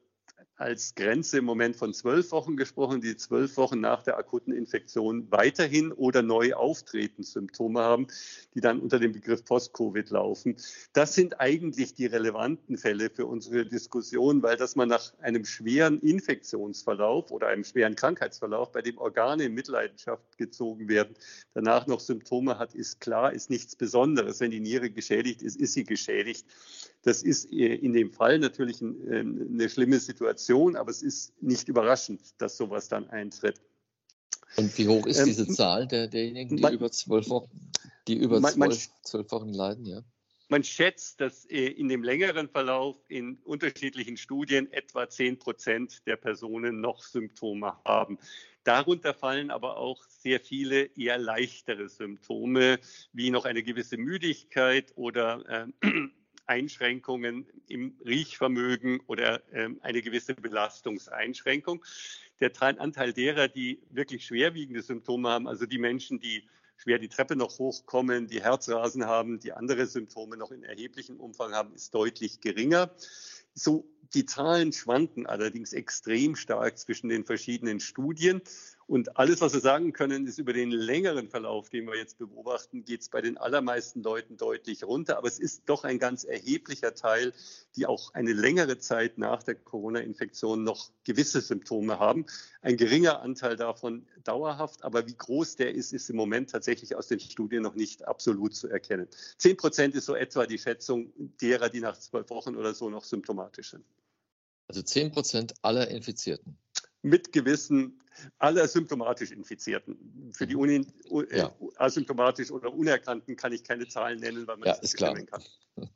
als 0.57 0.95
Grenze 0.95 1.37
im 1.39 1.45
Moment 1.45 1.77
von 1.77 1.93
zwölf 1.93 2.33
Wochen 2.33 2.57
gesprochen, 2.57 3.03
die 3.03 3.15
zwölf 3.17 3.59
Wochen 3.59 3.81
nach 3.81 4.03
der 4.03 4.17
akuten 4.17 4.55
Infektion 4.55 5.31
weiterhin 5.31 5.93
oder 5.93 6.23
neu 6.23 6.55
auftretend 6.55 7.27
Symptome 7.27 7.81
haben, 7.81 8.07
die 8.55 8.63
dann 8.63 8.81
unter 8.81 8.99
dem 8.99 9.13
Begriff 9.13 9.45
Post-Covid 9.45 10.09
laufen. 10.09 10.57
Das 10.95 11.15
sind 11.15 11.41
eigentlich 11.41 11.95
die 11.95 12.07
relevanten 12.07 12.79
Fälle 12.79 13.11
für 13.11 13.27
unsere 13.27 13.67
Diskussion, 13.67 14.43
weil 14.43 14.57
dass 14.57 14.77
man 14.77 14.89
nach 14.89 15.13
einem 15.19 15.45
schweren 15.45 16.01
Infektionsverlauf 16.01 17.31
oder 17.31 17.49
einem 17.49 17.65
schweren 17.65 17.97
Krankheitsverlauf, 17.97 18.73
bei 18.73 18.81
dem 18.81 18.97
Organe 18.97 19.45
in 19.45 19.53
Mitleidenschaft 19.53 20.39
gezogen 20.39 20.89
werden, 20.89 21.15
danach 21.53 21.87
noch 21.87 22.01
Symptome 22.01 22.59
hat, 22.59 22.75
ist 22.75 23.01
klar, 23.01 23.35
ist 23.35 23.51
nichts 23.51 23.77
Besonderes. 23.77 24.41
Wenn 24.41 24.53
die 24.53 24.61
Niere 24.61 24.91
geschädigt 24.91 25.43
ist, 25.43 25.57
ist 25.61 25.75
sie 25.75 25.85
geschädigt. 25.85 26.47
Das 27.07 27.23
ist 27.23 27.53
äh, 27.53 27.73
in 27.77 27.93
dem 27.93 28.11
Fall 28.11 28.41
natürlich 28.41 28.83
ähm, 28.83 29.49
eine 29.53 29.69
schlimme 29.69 30.01
Situation, 30.01 30.75
aber 30.75 30.91
es 30.91 31.03
ist 31.03 31.41
nicht 31.41 31.69
überraschend, 31.69 32.21
dass 32.39 32.57
sowas 32.57 32.89
dann 32.89 33.09
eintritt. 33.11 33.61
Und 34.57 34.77
wie 34.77 34.89
hoch 34.89 35.07
ist 35.07 35.21
ähm, 35.21 35.27
diese 35.27 35.47
Zahl 35.47 35.87
der, 35.87 36.09
derjenigen, 36.09 36.57
die 36.57 36.63
man, 36.65 36.75
über 36.75 36.91
zwölf 36.91 37.29
Wochen, 37.29 37.71
die 38.09 38.17
über 38.17 38.41
zwölf, 38.41 38.57
man, 38.57 38.73
zwölf 39.05 39.31
Wochen 39.31 39.51
leiden? 39.51 39.87
Ja. 39.87 40.03
Man 40.49 40.65
schätzt, 40.65 41.21
dass 41.21 41.45
äh, 41.45 41.69
in 41.69 41.89
dem 41.89 42.03
längeren 42.03 42.49
Verlauf 42.49 42.97
in 43.07 43.37
unterschiedlichen 43.45 44.17
Studien 44.17 44.73
etwa 44.73 45.09
10 45.09 45.39
Prozent 45.39 46.05
der 46.09 46.17
Personen 46.17 46.81
noch 46.81 47.05
Symptome 47.05 47.73
haben. 47.85 48.19
Darunter 48.65 49.15
fallen 49.15 49.53
aber 49.53 49.77
auch 49.77 50.03
sehr 50.09 50.41
viele 50.41 50.87
eher 50.97 51.19
leichtere 51.19 51.89
Symptome, 51.89 52.81
wie 53.13 53.31
noch 53.31 53.45
eine 53.45 53.63
gewisse 53.63 53.97
Müdigkeit 53.97 54.93
oder 54.97 55.69
äh, 55.83 55.89
Einschränkungen 56.47 57.47
im 57.69 57.97
Riechvermögen 58.05 59.01
oder 59.07 59.43
ähm, 59.53 59.79
eine 59.83 60.03
gewisse 60.03 60.35
Belastungseinschränkung. 60.35 61.85
Der 62.41 62.53
Anteil 62.81 63.13
derer, 63.13 63.49
die 63.49 63.81
wirklich 63.91 64.27
schwerwiegende 64.27 64.83
Symptome 64.83 65.29
haben, 65.29 65.49
also 65.49 65.67
die 65.67 65.79
Menschen, 65.79 66.21
die 66.21 66.45
schwer 66.77 66.99
die 66.99 67.09
Treppe 67.09 67.37
noch 67.37 67.59
hochkommen, 67.59 68.27
die 68.27 68.43
Herzrasen 68.43 69.07
haben, 69.07 69.41
die 69.41 69.53
andere 69.53 69.87
Symptome 69.87 70.37
noch 70.37 70.51
in 70.51 70.63
erheblichem 70.63 71.19
Umfang 71.19 71.53
haben, 71.53 71.75
ist 71.75 71.95
deutlich 71.95 72.41
geringer. 72.41 72.91
So, 73.55 73.89
die 74.15 74.27
Zahlen 74.27 74.73
schwanken 74.73 75.27
allerdings 75.27 75.73
extrem 75.73 76.37
stark 76.37 76.79
zwischen 76.79 77.09
den 77.09 77.25
verschiedenen 77.25 77.81
Studien. 77.81 78.43
Und 78.89 79.17
alles, 79.17 79.41
was 79.41 79.53
wir 79.53 79.61
sagen 79.61 79.93
können, 79.93 80.29
ist 80.29 80.39
über 80.39 80.53
den 80.53 80.71
längeren 80.71 81.29
Verlauf, 81.29 81.71
den 81.71 81.87
wir 81.87 81.97
jetzt 81.97 82.19
beobachten, 82.19 82.85
geht 82.85 83.01
es 83.01 83.09
bei 83.09 83.21
den 83.21 83.37
allermeisten 83.37 84.01
Leuten 84.01 84.37
deutlich 84.37 84.85
runter. 84.85 85.19
Aber 85.19 85.27
es 85.27 85.41
ist 85.41 85.65
doch 85.67 85.83
ein 85.83 85.99
ganz 85.99 86.23
erheblicher 86.23 86.95
Teil, 86.95 87.33
die 87.75 87.87
auch 87.87 88.15
eine 88.15 88.33
längere 88.33 88.79
Zeit 88.79 89.19
nach 89.19 89.43
der 89.43 89.57
Corona-Infektion 89.57 90.63
noch 90.63 90.93
gewisse 91.03 91.41
Symptome 91.41 91.99
haben. 91.99 92.27
Ein 92.63 92.77
geringer 92.77 93.23
Anteil 93.23 93.57
davon 93.57 94.07
dauerhaft, 94.23 94.85
aber 94.85 95.09
wie 95.09 95.17
groß 95.17 95.57
der 95.57 95.75
ist, 95.75 95.93
ist 95.93 96.09
im 96.09 96.17
Moment 96.17 96.51
tatsächlich 96.51 96.95
aus 96.95 97.09
den 97.09 97.19
Studien 97.19 97.65
noch 97.65 97.75
nicht 97.75 98.07
absolut 98.07 98.55
zu 98.55 98.69
erkennen. 98.69 99.09
Zehn 99.37 99.57
Prozent 99.57 99.97
ist 99.97 100.07
so 100.07 100.15
etwa 100.15 100.47
die 100.47 100.59
Schätzung 100.59 101.13
derer, 101.41 101.71
die 101.71 101.81
nach 101.81 101.99
zwölf 101.99 102.31
Wochen 102.31 102.55
oder 102.55 102.73
so 102.73 102.89
noch 102.89 103.03
symptomatisch 103.03 103.73
sind. 103.73 103.85
Also 104.69 104.83
zehn 104.83 105.13
Prozent 105.13 105.55
aller 105.63 105.89
Infizierten 105.89 106.59
mit 107.07 107.33
gewissen 107.33 108.01
aller 108.39 108.67
symptomatisch 108.67 109.31
Infizierten. 109.31 110.33
Für 110.33 110.47
die 110.47 110.55
mhm. 110.57 110.87
un 111.09 111.31
äh, 111.31 111.39
ja. 111.39 111.55
asymptomatisch 111.77 112.51
oder 112.51 112.73
Unerkannten 112.73 113.37
kann 113.37 113.53
ich 113.53 113.63
keine 113.63 113.87
Zahlen 113.87 114.19
nennen, 114.21 114.47
weil 114.47 114.57
man 114.57 114.69
ja, 114.69 114.75
das 114.75 114.83
ist 114.83 114.97
klar. 114.97 115.15
kann. 115.15 115.43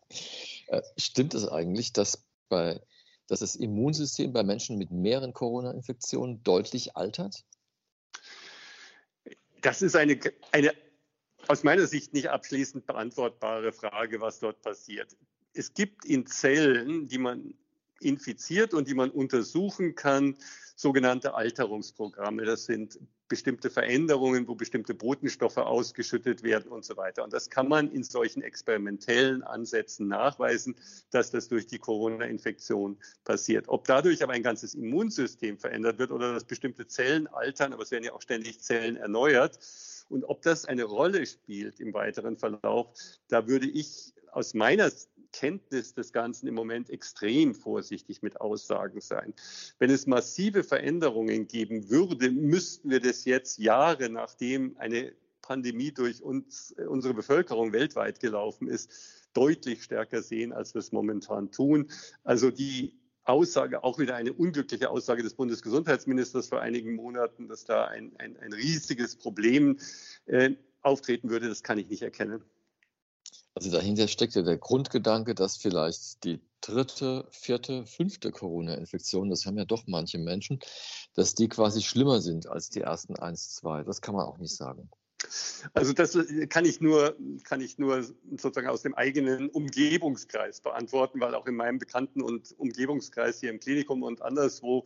Äh, 0.66 0.82
stimmt 0.96 1.34
es 1.34 1.48
eigentlich, 1.48 1.92
dass, 1.92 2.28
bei, 2.48 2.80
dass 3.26 3.40
das 3.40 3.56
Immunsystem 3.56 4.32
bei 4.32 4.44
Menschen 4.44 4.78
mit 4.78 4.92
mehreren 4.92 5.32
Corona-Infektionen 5.32 6.44
deutlich 6.44 6.96
altert? 6.96 7.44
Das 9.62 9.82
ist 9.82 9.96
eine, 9.96 10.20
eine 10.52 10.72
aus 11.48 11.64
meiner 11.64 11.88
Sicht 11.88 12.12
nicht 12.12 12.28
abschließend 12.28 12.86
beantwortbare 12.86 13.72
Frage, 13.72 14.20
was 14.20 14.38
dort 14.38 14.62
passiert. 14.62 15.16
Es 15.54 15.74
gibt 15.74 16.04
in 16.04 16.26
Zellen, 16.26 17.08
die 17.08 17.18
man 17.18 17.54
infiziert 18.00 18.74
und 18.74 18.88
die 18.88 18.94
man 18.94 19.10
untersuchen 19.10 19.94
kann, 19.94 20.36
sogenannte 20.76 21.34
Alterungsprogramme. 21.34 22.44
Das 22.44 22.64
sind 22.64 22.98
bestimmte 23.28 23.70
Veränderungen, 23.70 24.48
wo 24.48 24.54
bestimmte 24.54 24.92
Botenstoffe 24.92 25.58
ausgeschüttet 25.58 26.42
werden 26.42 26.70
und 26.72 26.84
so 26.84 26.96
weiter. 26.96 27.22
Und 27.22 27.32
das 27.32 27.48
kann 27.48 27.68
man 27.68 27.90
in 27.92 28.02
solchen 28.02 28.42
experimentellen 28.42 29.42
Ansätzen 29.42 30.08
nachweisen, 30.08 30.74
dass 31.10 31.30
das 31.30 31.48
durch 31.48 31.66
die 31.66 31.78
Corona-Infektion 31.78 32.98
passiert. 33.24 33.68
Ob 33.68 33.86
dadurch 33.86 34.22
aber 34.22 34.32
ein 34.32 34.42
ganzes 34.42 34.74
Immunsystem 34.74 35.58
verändert 35.58 35.98
wird 35.98 36.10
oder 36.10 36.32
dass 36.32 36.44
bestimmte 36.44 36.86
Zellen 36.86 37.28
altern, 37.28 37.72
aber 37.72 37.84
es 37.84 37.90
werden 37.90 38.04
ja 38.04 38.12
auch 38.12 38.22
ständig 38.22 38.60
Zellen 38.60 38.96
erneuert. 38.96 39.58
Und 40.08 40.24
ob 40.24 40.42
das 40.42 40.64
eine 40.64 40.84
Rolle 40.84 41.24
spielt 41.24 41.78
im 41.78 41.94
weiteren 41.94 42.36
Verlauf, 42.36 42.88
da 43.28 43.46
würde 43.46 43.68
ich 43.68 44.12
aus 44.32 44.54
meiner 44.54 44.90
Kenntnis 45.32 45.94
des 45.94 46.12
Ganzen 46.12 46.46
im 46.46 46.54
Moment 46.54 46.90
extrem 46.90 47.54
vorsichtig 47.54 48.22
mit 48.22 48.40
Aussagen 48.40 49.00
sein. 49.00 49.34
Wenn 49.78 49.90
es 49.90 50.06
massive 50.06 50.64
Veränderungen 50.64 51.46
geben 51.46 51.90
würde, 51.90 52.30
müssten 52.30 52.90
wir 52.90 53.00
das 53.00 53.24
jetzt 53.24 53.58
Jahre 53.58 54.08
nachdem 54.10 54.76
eine 54.78 55.12
Pandemie 55.42 55.92
durch 55.92 56.22
uns, 56.22 56.74
unsere 56.88 57.14
Bevölkerung 57.14 57.72
weltweit 57.72 58.20
gelaufen 58.20 58.68
ist, 58.68 58.90
deutlich 59.32 59.82
stärker 59.82 60.22
sehen, 60.22 60.52
als 60.52 60.74
wir 60.74 60.80
es 60.80 60.92
momentan 60.92 61.50
tun. 61.50 61.90
Also 62.24 62.50
die 62.50 62.94
Aussage, 63.24 63.84
auch 63.84 63.98
wieder 63.98 64.16
eine 64.16 64.32
unglückliche 64.32 64.90
Aussage 64.90 65.22
des 65.22 65.34
Bundesgesundheitsministers 65.34 66.48
vor 66.48 66.60
einigen 66.60 66.94
Monaten, 66.94 67.48
dass 67.48 67.64
da 67.64 67.86
ein, 67.86 68.12
ein, 68.18 68.36
ein 68.38 68.52
riesiges 68.52 69.16
Problem 69.16 69.78
äh, 70.26 70.50
auftreten 70.82 71.30
würde, 71.30 71.48
das 71.48 71.62
kann 71.62 71.78
ich 71.78 71.88
nicht 71.88 72.02
erkennen. 72.02 72.42
Also 73.54 73.70
dahinter 73.70 74.06
steckt 74.08 74.34
ja 74.34 74.42
der 74.42 74.58
Grundgedanke, 74.58 75.34
dass 75.34 75.56
vielleicht 75.56 76.24
die 76.24 76.40
dritte, 76.60 77.26
vierte, 77.30 77.84
fünfte 77.84 78.30
Corona-Infektion, 78.30 79.28
das 79.28 79.44
haben 79.44 79.58
ja 79.58 79.64
doch 79.64 79.84
manche 79.86 80.18
Menschen, 80.18 80.60
dass 81.14 81.34
die 81.34 81.48
quasi 81.48 81.82
schlimmer 81.82 82.20
sind 82.20 82.46
als 82.46 82.70
die 82.70 82.80
ersten 82.80 83.16
eins, 83.16 83.54
zwei. 83.54 83.82
Das 83.82 84.00
kann 84.00 84.14
man 84.14 84.26
auch 84.26 84.38
nicht 84.38 84.54
sagen. 84.54 84.88
Also 85.74 85.92
das 85.92 86.16
kann 86.48 86.64
ich 86.64 86.80
nur, 86.80 87.16
kann 87.44 87.60
ich 87.60 87.78
nur 87.78 88.02
sozusagen 88.02 88.68
aus 88.68 88.82
dem 88.82 88.94
eigenen 88.94 89.50
Umgebungskreis 89.50 90.60
beantworten, 90.60 91.20
weil 91.20 91.34
auch 91.34 91.46
in 91.46 91.56
meinem 91.56 91.78
Bekannten- 91.78 92.22
und 92.22 92.54
Umgebungskreis 92.58 93.40
hier 93.40 93.50
im 93.50 93.60
Klinikum 93.60 94.02
und 94.02 94.22
anderswo 94.22 94.84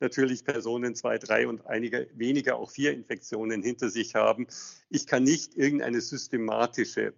natürlich 0.00 0.44
Personen 0.44 0.94
zwei, 0.94 1.18
drei 1.18 1.46
und 1.46 1.66
einige 1.66 2.08
weniger 2.14 2.56
auch 2.56 2.70
vier 2.70 2.92
Infektionen 2.92 3.62
hinter 3.62 3.90
sich 3.90 4.14
haben. 4.14 4.46
Ich 4.88 5.06
kann 5.06 5.24
nicht 5.24 5.54
irgendeine 5.54 6.00
systematische 6.00 7.12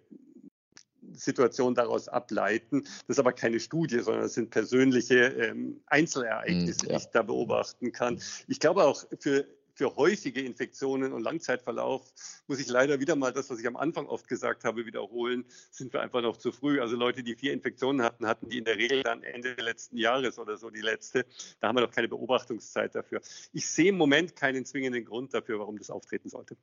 Situation 1.14 1.74
daraus 1.74 2.08
ableiten. 2.08 2.82
Das 2.82 3.16
ist 3.16 3.18
aber 3.18 3.32
keine 3.32 3.60
Studie, 3.60 4.00
sondern 4.00 4.22
das 4.22 4.34
sind 4.34 4.50
persönliche 4.50 5.26
ähm, 5.26 5.80
Einzelereignisse, 5.86 6.82
hm, 6.82 6.90
ja. 6.90 6.98
die 6.98 7.04
ich 7.04 7.10
da 7.10 7.22
beobachten 7.22 7.92
kann. 7.92 8.20
Ich 8.48 8.60
glaube 8.60 8.84
auch 8.84 9.04
für 9.20 9.46
für 9.76 9.94
häufige 9.94 10.40
Infektionen 10.40 11.12
und 11.12 11.22
Langzeitverlauf 11.22 12.10
muss 12.46 12.58
ich 12.58 12.66
leider 12.66 12.98
wieder 12.98 13.14
mal 13.14 13.32
das, 13.32 13.50
was 13.50 13.60
ich 13.60 13.66
am 13.66 13.76
Anfang 13.76 14.06
oft 14.06 14.26
gesagt 14.26 14.64
habe, 14.64 14.86
wiederholen, 14.86 15.44
sind 15.70 15.92
wir 15.92 16.00
einfach 16.00 16.22
noch 16.22 16.38
zu 16.38 16.50
früh. 16.50 16.80
Also 16.80 16.96
Leute, 16.96 17.22
die 17.22 17.34
vier 17.34 17.52
Infektionen 17.52 18.02
hatten, 18.02 18.26
hatten 18.26 18.48
die 18.48 18.56
in 18.56 18.64
der 18.64 18.78
Regel 18.78 19.02
dann 19.02 19.22
Ende 19.22 19.52
letzten 19.52 19.98
Jahres 19.98 20.38
oder 20.38 20.56
so 20.56 20.70
die 20.70 20.80
letzte. 20.80 21.26
Da 21.60 21.68
haben 21.68 21.76
wir 21.76 21.82
noch 21.82 21.90
keine 21.90 22.08
Beobachtungszeit 22.08 22.94
dafür. 22.94 23.20
Ich 23.52 23.68
sehe 23.68 23.90
im 23.90 23.98
Moment 23.98 24.34
keinen 24.34 24.64
zwingenden 24.64 25.04
Grund 25.04 25.34
dafür, 25.34 25.58
warum 25.58 25.76
das 25.76 25.90
auftreten 25.90 26.30
sollte. 26.30 26.56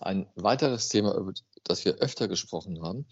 Ein 0.00 0.26
weiteres 0.34 0.88
Thema, 0.88 1.14
über 1.14 1.32
das 1.64 1.84
wir 1.84 1.96
öfter 1.96 2.26
gesprochen 2.28 2.82
haben, 2.82 3.06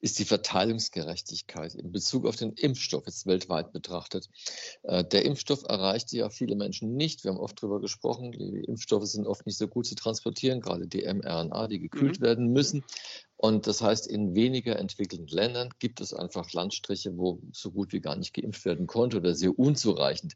ist 0.00 0.18
die 0.18 0.24
Verteilungsgerechtigkeit 0.24 1.74
in 1.74 1.90
Bezug 1.90 2.26
auf 2.26 2.36
den 2.36 2.52
Impfstoff, 2.52 3.06
jetzt 3.06 3.26
weltweit 3.26 3.72
betrachtet. 3.72 4.28
Äh, 4.82 5.04
der 5.04 5.24
Impfstoff 5.24 5.64
erreicht 5.64 6.12
ja 6.12 6.30
viele 6.30 6.56
Menschen 6.56 6.94
nicht. 6.94 7.24
Wir 7.24 7.32
haben 7.32 7.40
oft 7.40 7.62
darüber 7.62 7.80
gesprochen, 7.80 8.32
die 8.32 8.64
Impfstoffe 8.64 9.06
sind 9.06 9.26
oft 9.26 9.46
nicht 9.46 9.58
so 9.58 9.66
gut 9.66 9.86
zu 9.86 9.94
transportieren, 9.94 10.60
gerade 10.60 10.86
die 10.86 11.02
mRNA, 11.02 11.68
die 11.68 11.80
gekühlt 11.80 12.20
mhm. 12.20 12.24
werden 12.24 12.52
müssen. 12.52 12.84
Und 13.36 13.66
das 13.66 13.82
heißt, 13.82 14.06
in 14.06 14.34
weniger 14.34 14.78
entwickelten 14.78 15.28
Ländern 15.28 15.70
gibt 15.78 16.00
es 16.00 16.12
einfach 16.12 16.52
Landstriche, 16.52 17.16
wo 17.16 17.40
so 17.52 17.70
gut 17.70 17.92
wie 17.92 18.00
gar 18.00 18.16
nicht 18.16 18.34
geimpft 18.34 18.64
werden 18.64 18.86
konnte 18.86 19.18
oder 19.18 19.34
sehr 19.34 19.56
unzureichend. 19.58 20.34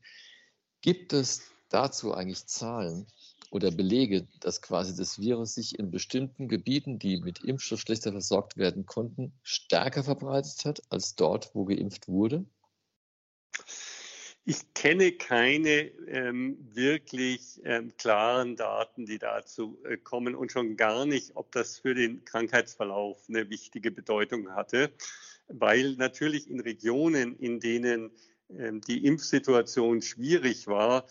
Gibt 0.83 1.13
es 1.13 1.43
dazu 1.69 2.13
eigentlich 2.13 2.47
Zahlen? 2.47 3.07
Oder 3.51 3.71
Belege, 3.71 4.27
dass 4.41 4.63
quasi 4.63 4.97
das 4.97 5.19
Virus 5.19 5.55
sich 5.55 5.79
in 5.79 5.91
bestimmten 5.91 6.49
Gebieten, 6.49 6.99
die 6.99 7.21
mit 7.21 7.45
Impfstoff 7.45 7.81
schlechter 7.81 8.13
versorgt 8.13 8.57
werden 8.57 8.87
konnten, 8.87 9.33
stärker 9.43 10.05
verbreitet 10.05 10.65
hat 10.65 10.83
als 10.91 11.15
dort, 11.15 11.55
wo 11.55 11.65
geimpft 11.65 12.09
wurde? 12.09 12.45
Ich 14.45 14.75
kenne 14.75 15.13
keine 15.13 15.93
ähm, 16.09 16.59
wirklich 16.73 17.61
ähm, 17.65 17.97
klaren 17.97 18.57
Daten, 18.57 19.07
die 19.07 19.19
dazu 19.19 19.79
äh, 19.85 19.97
kommen 19.97 20.35
und 20.35 20.51
schon 20.51 20.77
gar 20.77 21.07
nicht, 21.07 21.37
ob 21.37 21.53
das 21.53 21.79
für 21.79 21.95
den 21.95 22.25
Krankheitsverlauf 22.25 23.23
eine 23.29 23.51
wichtige 23.51 23.93
Bedeutung 23.93 24.51
hatte, 24.51 24.93
weil 25.47 25.95
natürlich 25.95 26.51
in 26.51 26.59
Regionen, 26.59 27.37
in 27.39 27.61
denen 27.61 28.11
ähm, 28.51 28.81
die 28.81 29.05
Impfsituation 29.07 30.03
schwierig 30.03 30.67
war, 30.67 31.07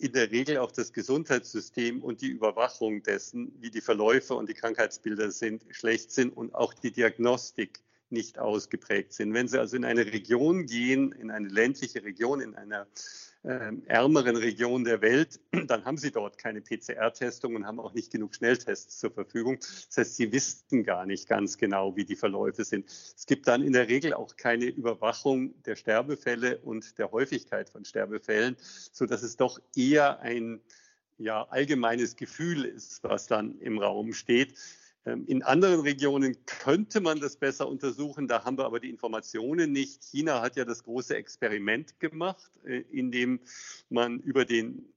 in 0.00 0.12
der 0.12 0.30
Regel 0.30 0.58
auch 0.58 0.72
das 0.72 0.92
Gesundheitssystem 0.92 2.02
und 2.02 2.20
die 2.22 2.28
Überwachung 2.28 3.02
dessen, 3.02 3.52
wie 3.60 3.70
die 3.70 3.80
Verläufe 3.80 4.34
und 4.34 4.48
die 4.48 4.54
Krankheitsbilder 4.54 5.30
sind, 5.30 5.64
schlecht 5.70 6.10
sind 6.10 6.36
und 6.36 6.54
auch 6.54 6.74
die 6.74 6.90
Diagnostik 6.90 7.80
nicht 8.08 8.38
ausgeprägt 8.38 9.12
sind. 9.12 9.34
Wenn 9.34 9.48
Sie 9.48 9.58
also 9.58 9.76
in 9.76 9.84
eine 9.84 10.06
Region 10.06 10.66
gehen, 10.66 11.12
in 11.12 11.30
eine 11.30 11.48
ländliche 11.48 12.02
Region, 12.02 12.40
in 12.40 12.56
einer 12.56 12.86
ärmeren 13.42 14.36
Region 14.36 14.84
der 14.84 15.00
Welt, 15.00 15.40
dann 15.66 15.84
haben 15.84 15.96
Sie 15.96 16.10
dort 16.10 16.36
keine 16.36 16.60
PCR-Testung 16.60 17.56
und 17.56 17.66
haben 17.66 17.80
auch 17.80 17.94
nicht 17.94 18.12
genug 18.12 18.34
Schnelltests 18.34 18.98
zur 18.98 19.10
Verfügung. 19.10 19.58
Das 19.58 19.96
heißt, 19.96 20.16
Sie 20.16 20.30
wissen 20.32 20.84
gar 20.84 21.06
nicht 21.06 21.28
ganz 21.28 21.56
genau, 21.56 21.96
wie 21.96 22.04
die 22.04 22.16
Verläufe 22.16 22.64
sind. 22.64 22.86
Es 22.86 23.24
gibt 23.26 23.48
dann 23.48 23.62
in 23.62 23.72
der 23.72 23.88
Regel 23.88 24.12
auch 24.12 24.36
keine 24.36 24.66
Überwachung 24.66 25.54
der 25.62 25.76
Sterbefälle 25.76 26.58
und 26.58 26.98
der 26.98 27.10
Häufigkeit 27.12 27.70
von 27.70 27.84
Sterbefällen, 27.84 28.56
so 28.92 29.06
dass 29.06 29.22
es 29.22 29.36
doch 29.36 29.58
eher 29.74 30.20
ein 30.20 30.60
ja, 31.16 31.46
allgemeines 31.48 32.16
Gefühl 32.16 32.64
ist, 32.64 33.02
was 33.04 33.26
dann 33.26 33.58
im 33.60 33.78
Raum 33.78 34.12
steht. 34.12 34.54
Ähm, 35.06 35.26
in 35.26 35.42
anderen 35.42 35.80
Regionen 35.80 36.36
könnte 36.46 37.00
man 37.00 37.20
das 37.20 37.36
besser 37.36 37.68
untersuchen, 37.68 38.28
da 38.28 38.44
haben 38.44 38.58
wir 38.58 38.66
aber 38.66 38.80
die 38.80 38.90
Informationen 38.90 39.72
nicht. 39.72 40.02
China 40.04 40.42
hat 40.42 40.56
ja 40.56 40.64
das 40.64 40.84
große 40.84 41.16
Experiment 41.16 41.98
gemacht, 42.00 42.50
äh, 42.64 42.80
in 42.90 43.10
dem 43.10 43.40
man 43.88 44.20
über 44.20 44.44
den, 44.44 44.92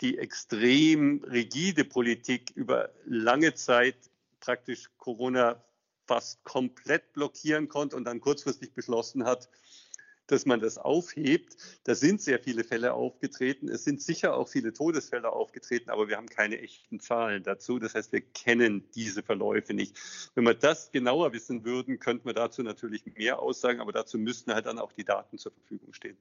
die 0.00 0.18
extrem 0.18 1.24
rigide 1.24 1.84
Politik 1.84 2.52
über 2.54 2.90
lange 3.04 3.54
Zeit 3.54 3.96
praktisch 4.40 4.90
Corona 4.98 5.62
fast 6.06 6.42
komplett 6.44 7.12
blockieren 7.12 7.68
konnte 7.68 7.96
und 7.96 8.04
dann 8.04 8.20
kurzfristig 8.20 8.72
beschlossen 8.72 9.24
hat, 9.24 9.48
dass 10.28 10.46
man 10.46 10.60
das 10.60 10.78
aufhebt. 10.78 11.56
Da 11.84 11.94
sind 11.94 12.22
sehr 12.22 12.38
viele 12.38 12.62
Fälle 12.62 12.94
aufgetreten. 12.94 13.68
Es 13.68 13.84
sind 13.84 14.00
sicher 14.00 14.36
auch 14.36 14.48
viele 14.48 14.72
Todesfälle 14.72 15.32
aufgetreten, 15.32 15.90
aber 15.90 16.08
wir 16.08 16.16
haben 16.16 16.28
keine 16.28 16.60
echten 16.60 17.00
Zahlen 17.00 17.42
dazu. 17.42 17.78
Das 17.78 17.94
heißt, 17.94 18.12
wir 18.12 18.20
kennen 18.20 18.88
diese 18.94 19.22
Verläufe 19.22 19.74
nicht. 19.74 19.96
Wenn 20.34 20.44
wir 20.44 20.54
das 20.54 20.92
genauer 20.92 21.32
wissen 21.32 21.64
würden, 21.64 21.98
könnten 21.98 22.26
wir 22.26 22.34
dazu 22.34 22.62
natürlich 22.62 23.04
mehr 23.06 23.40
aussagen, 23.40 23.80
aber 23.80 23.92
dazu 23.92 24.18
müssten 24.18 24.54
halt 24.54 24.66
dann 24.66 24.78
auch 24.78 24.92
die 24.92 25.04
Daten 25.04 25.38
zur 25.38 25.52
Verfügung 25.52 25.92
stehen. 25.92 26.16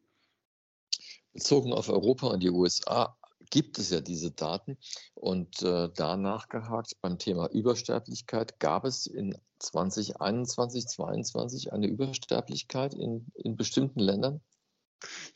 Bezogen 1.34 1.72
auf 1.72 1.90
Europa 1.90 2.28
und 2.28 2.42
die 2.42 2.50
USA 2.50 3.16
gibt 3.50 3.80
es 3.80 3.90
ja 3.92 4.02
diese 4.02 4.32
Daten. 4.32 4.78
Und 5.14 5.62
äh, 5.62 5.90
da 5.96 6.18
nachgehakt 6.18 6.98
beim 7.02 7.18
Thema 7.18 7.50
Übersterblichkeit, 7.50 8.60
gab 8.60 8.86
es 8.86 9.08
in 9.08 9.38
2021, 9.60 10.88
2022 10.88 11.74
eine 11.74 11.88
Übersterblichkeit 11.88 12.94
in, 12.94 13.28
in 13.36 13.56
bestimmten 13.56 14.00
Ländern? 14.00 14.42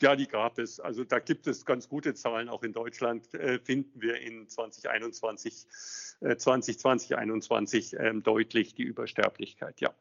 Ja, 0.01 0.15
die 0.15 0.27
gab 0.27 0.57
es. 0.57 0.79
Also 0.79 1.03
da 1.03 1.19
gibt 1.19 1.45
es 1.47 1.65
ganz 1.65 1.87
gute 1.87 2.13
Zahlen. 2.13 2.49
Auch 2.49 2.63
in 2.63 2.73
Deutschland 2.73 3.33
äh, 3.33 3.59
finden 3.59 4.01
wir 4.01 4.19
in 4.19 4.47
2021, 4.47 5.67
äh, 6.21 6.35
2020, 6.35 6.77
2021 6.79 7.93
äh, 7.93 8.13
deutlich 8.15 8.73
die 8.73 8.83
Übersterblichkeit, 8.83 9.79
ja. 9.81 9.93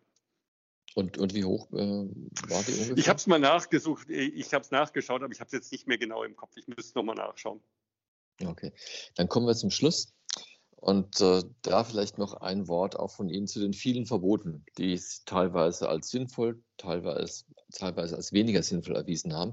Und, 0.94 1.18
und 1.18 1.34
wie 1.34 1.44
hoch 1.44 1.70
äh, 1.72 1.76
war 1.76 2.62
die 2.62 2.72
ungefähr? 2.72 2.98
Ich 2.98 3.08
habe 3.08 3.18
es 3.18 3.26
mal 3.26 3.38
nachgesucht, 3.38 4.10
ich 4.10 4.52
habe 4.52 4.64
es 4.64 4.70
nachgeschaut, 4.70 5.22
aber 5.22 5.32
ich 5.32 5.40
habe 5.40 5.46
es 5.46 5.52
jetzt 5.52 5.72
nicht 5.72 5.86
mehr 5.86 5.98
genau 5.98 6.24
im 6.24 6.34
Kopf. 6.34 6.56
Ich 6.56 6.66
müsste 6.66 6.82
es 6.82 6.94
nochmal 6.94 7.14
nachschauen. 7.14 7.60
Okay, 8.44 8.72
dann 9.16 9.28
kommen 9.28 9.46
wir 9.46 9.54
zum 9.54 9.70
Schluss. 9.70 10.12
Und 10.80 11.20
äh, 11.20 11.42
da 11.60 11.84
vielleicht 11.84 12.16
noch 12.16 12.32
ein 12.32 12.66
Wort 12.66 12.98
auch 12.98 13.10
von 13.10 13.28
Ihnen 13.28 13.46
zu 13.46 13.60
den 13.60 13.74
vielen 13.74 14.06
Verboten, 14.06 14.64
die 14.78 14.94
es 14.94 15.24
teilweise 15.26 15.90
als 15.90 16.08
sinnvoll, 16.08 16.62
teilweise, 16.78 17.44
teilweise 17.70 18.16
als 18.16 18.32
weniger 18.32 18.62
sinnvoll 18.62 18.96
erwiesen 18.96 19.34
haben. 19.34 19.52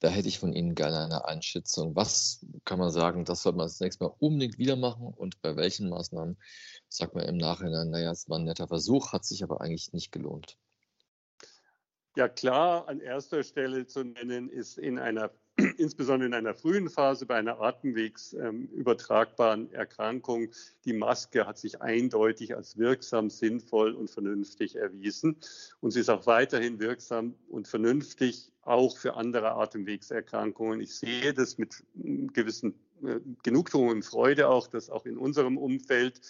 Da 0.00 0.08
hätte 0.08 0.26
ich 0.26 0.40
von 0.40 0.52
Ihnen 0.52 0.74
gerne 0.74 1.04
eine 1.04 1.26
Einschätzung. 1.26 1.94
Was 1.94 2.44
kann 2.64 2.80
man 2.80 2.90
sagen, 2.90 3.24
das 3.24 3.42
soll 3.42 3.52
man 3.52 3.66
das 3.66 3.78
nächste 3.78 4.04
Mal 4.04 4.14
unbedingt 4.18 4.58
wieder 4.58 4.74
machen 4.74 5.06
und 5.06 5.40
bei 5.42 5.54
welchen 5.54 5.88
Maßnahmen 5.90 6.36
sagt 6.88 7.14
man 7.14 7.24
im 7.24 7.36
Nachhinein, 7.36 7.90
naja, 7.90 8.10
es 8.10 8.28
war 8.28 8.38
ein 8.38 8.44
netter 8.44 8.66
Versuch, 8.66 9.12
hat 9.12 9.24
sich 9.24 9.44
aber 9.44 9.60
eigentlich 9.60 9.92
nicht 9.92 10.10
gelohnt? 10.10 10.56
Ja, 12.16 12.28
klar, 12.28 12.88
an 12.88 12.98
erster 13.00 13.44
Stelle 13.44 13.86
zu 13.86 14.02
nennen 14.02 14.48
ist 14.48 14.76
in 14.76 14.98
einer 14.98 15.30
insbesondere 15.76 16.28
in 16.28 16.34
einer 16.34 16.54
frühen 16.54 16.88
Phase 16.88 17.26
bei 17.26 17.34
einer 17.36 17.60
atemwegsübertragbaren 17.60 19.72
Erkrankung. 19.72 20.50
Die 20.84 20.92
Maske 20.92 21.46
hat 21.46 21.58
sich 21.58 21.82
eindeutig 21.82 22.54
als 22.56 22.78
wirksam, 22.78 23.30
sinnvoll 23.30 23.94
und 23.94 24.10
vernünftig 24.10 24.76
erwiesen. 24.76 25.36
Und 25.80 25.92
sie 25.92 26.00
ist 26.00 26.10
auch 26.10 26.26
weiterhin 26.26 26.78
wirksam 26.78 27.34
und 27.48 27.66
vernünftig, 27.68 28.52
auch 28.62 28.98
für 28.98 29.14
andere 29.14 29.52
Atemwegserkrankungen. 29.52 30.80
Ich 30.80 30.94
sehe 30.94 31.32
das 31.32 31.58
mit 31.58 31.84
gewissen 31.94 32.74
äh, 33.02 33.20
Genugtuung 33.42 33.88
und 33.88 34.04
Freude 34.04 34.48
auch, 34.48 34.66
dass 34.66 34.90
auch 34.90 35.06
in 35.06 35.16
unserem 35.16 35.56
Umfeld 35.56 36.20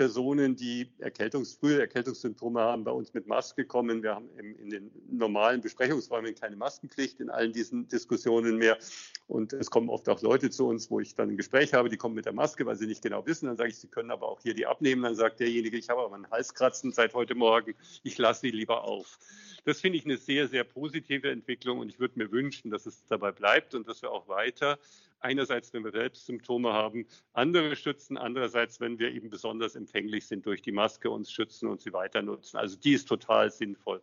Personen, 0.00 0.56
die 0.56 0.88
Erkältungs 0.98 1.52
frühe 1.52 1.78
Erkältungssymptome 1.78 2.58
haben, 2.58 2.84
bei 2.84 2.90
uns 2.90 3.12
mit 3.12 3.26
Maske 3.26 3.66
kommen. 3.66 4.02
Wir 4.02 4.14
haben 4.14 4.30
in 4.38 4.70
den 4.70 4.90
normalen 5.10 5.60
Besprechungsräumen 5.60 6.34
keine 6.34 6.56
Maskenpflicht 6.56 7.20
in 7.20 7.28
allen 7.28 7.52
diesen 7.52 7.86
Diskussionen 7.86 8.56
mehr. 8.56 8.78
Und 9.26 9.52
es 9.52 9.70
kommen 9.70 9.90
oft 9.90 10.08
auch 10.08 10.22
Leute 10.22 10.48
zu 10.48 10.66
uns, 10.68 10.90
wo 10.90 11.00
ich 11.00 11.14
dann 11.16 11.28
ein 11.28 11.36
Gespräch 11.36 11.74
habe, 11.74 11.90
die 11.90 11.98
kommen 11.98 12.14
mit 12.14 12.24
der 12.24 12.32
Maske, 12.32 12.64
weil 12.64 12.76
sie 12.76 12.86
nicht 12.86 13.02
genau 13.02 13.26
wissen. 13.26 13.44
Dann 13.44 13.58
sage 13.58 13.68
ich, 13.68 13.76
sie 13.76 13.88
können 13.88 14.10
aber 14.10 14.26
auch 14.26 14.40
hier 14.40 14.54
die 14.54 14.64
abnehmen. 14.64 15.02
Dann 15.02 15.16
sagt 15.16 15.38
derjenige, 15.38 15.76
ich 15.76 15.90
habe 15.90 16.00
aber 16.00 16.14
einen 16.14 16.30
Halskratzen 16.30 16.92
seit 16.92 17.12
heute 17.12 17.34
Morgen, 17.34 17.74
ich 18.02 18.16
lasse 18.16 18.40
sie 18.40 18.52
lieber 18.52 18.84
auf. 18.84 19.18
Das 19.66 19.82
finde 19.82 19.98
ich 19.98 20.06
eine 20.06 20.16
sehr, 20.16 20.48
sehr 20.48 20.64
positive 20.64 21.30
Entwicklung 21.30 21.78
und 21.78 21.90
ich 21.90 22.00
würde 22.00 22.18
mir 22.18 22.32
wünschen, 22.32 22.70
dass 22.70 22.86
es 22.86 23.04
dabei 23.04 23.32
bleibt 23.32 23.74
und 23.74 23.86
dass 23.86 24.00
wir 24.00 24.10
auch 24.10 24.28
weiter 24.28 24.78
einerseits, 25.20 25.72
wenn 25.72 25.84
wir 25.84 25.92
selbst 25.92 26.26
Symptome 26.26 26.72
haben, 26.72 27.06
andere 27.32 27.76
schützen, 27.76 28.16
andererseits, 28.16 28.80
wenn 28.80 28.98
wir 28.98 29.12
eben 29.12 29.30
besonders 29.30 29.76
empfänglich 29.76 30.26
sind 30.26 30.46
durch 30.46 30.62
die 30.62 30.72
Maske, 30.72 31.10
uns 31.10 31.30
schützen 31.30 31.68
und 31.68 31.80
sie 31.80 31.92
weiter 31.92 32.22
nutzen. 32.22 32.56
Also 32.56 32.76
die 32.76 32.92
ist 32.92 33.06
total 33.06 33.50
sinnvoll. 33.50 34.02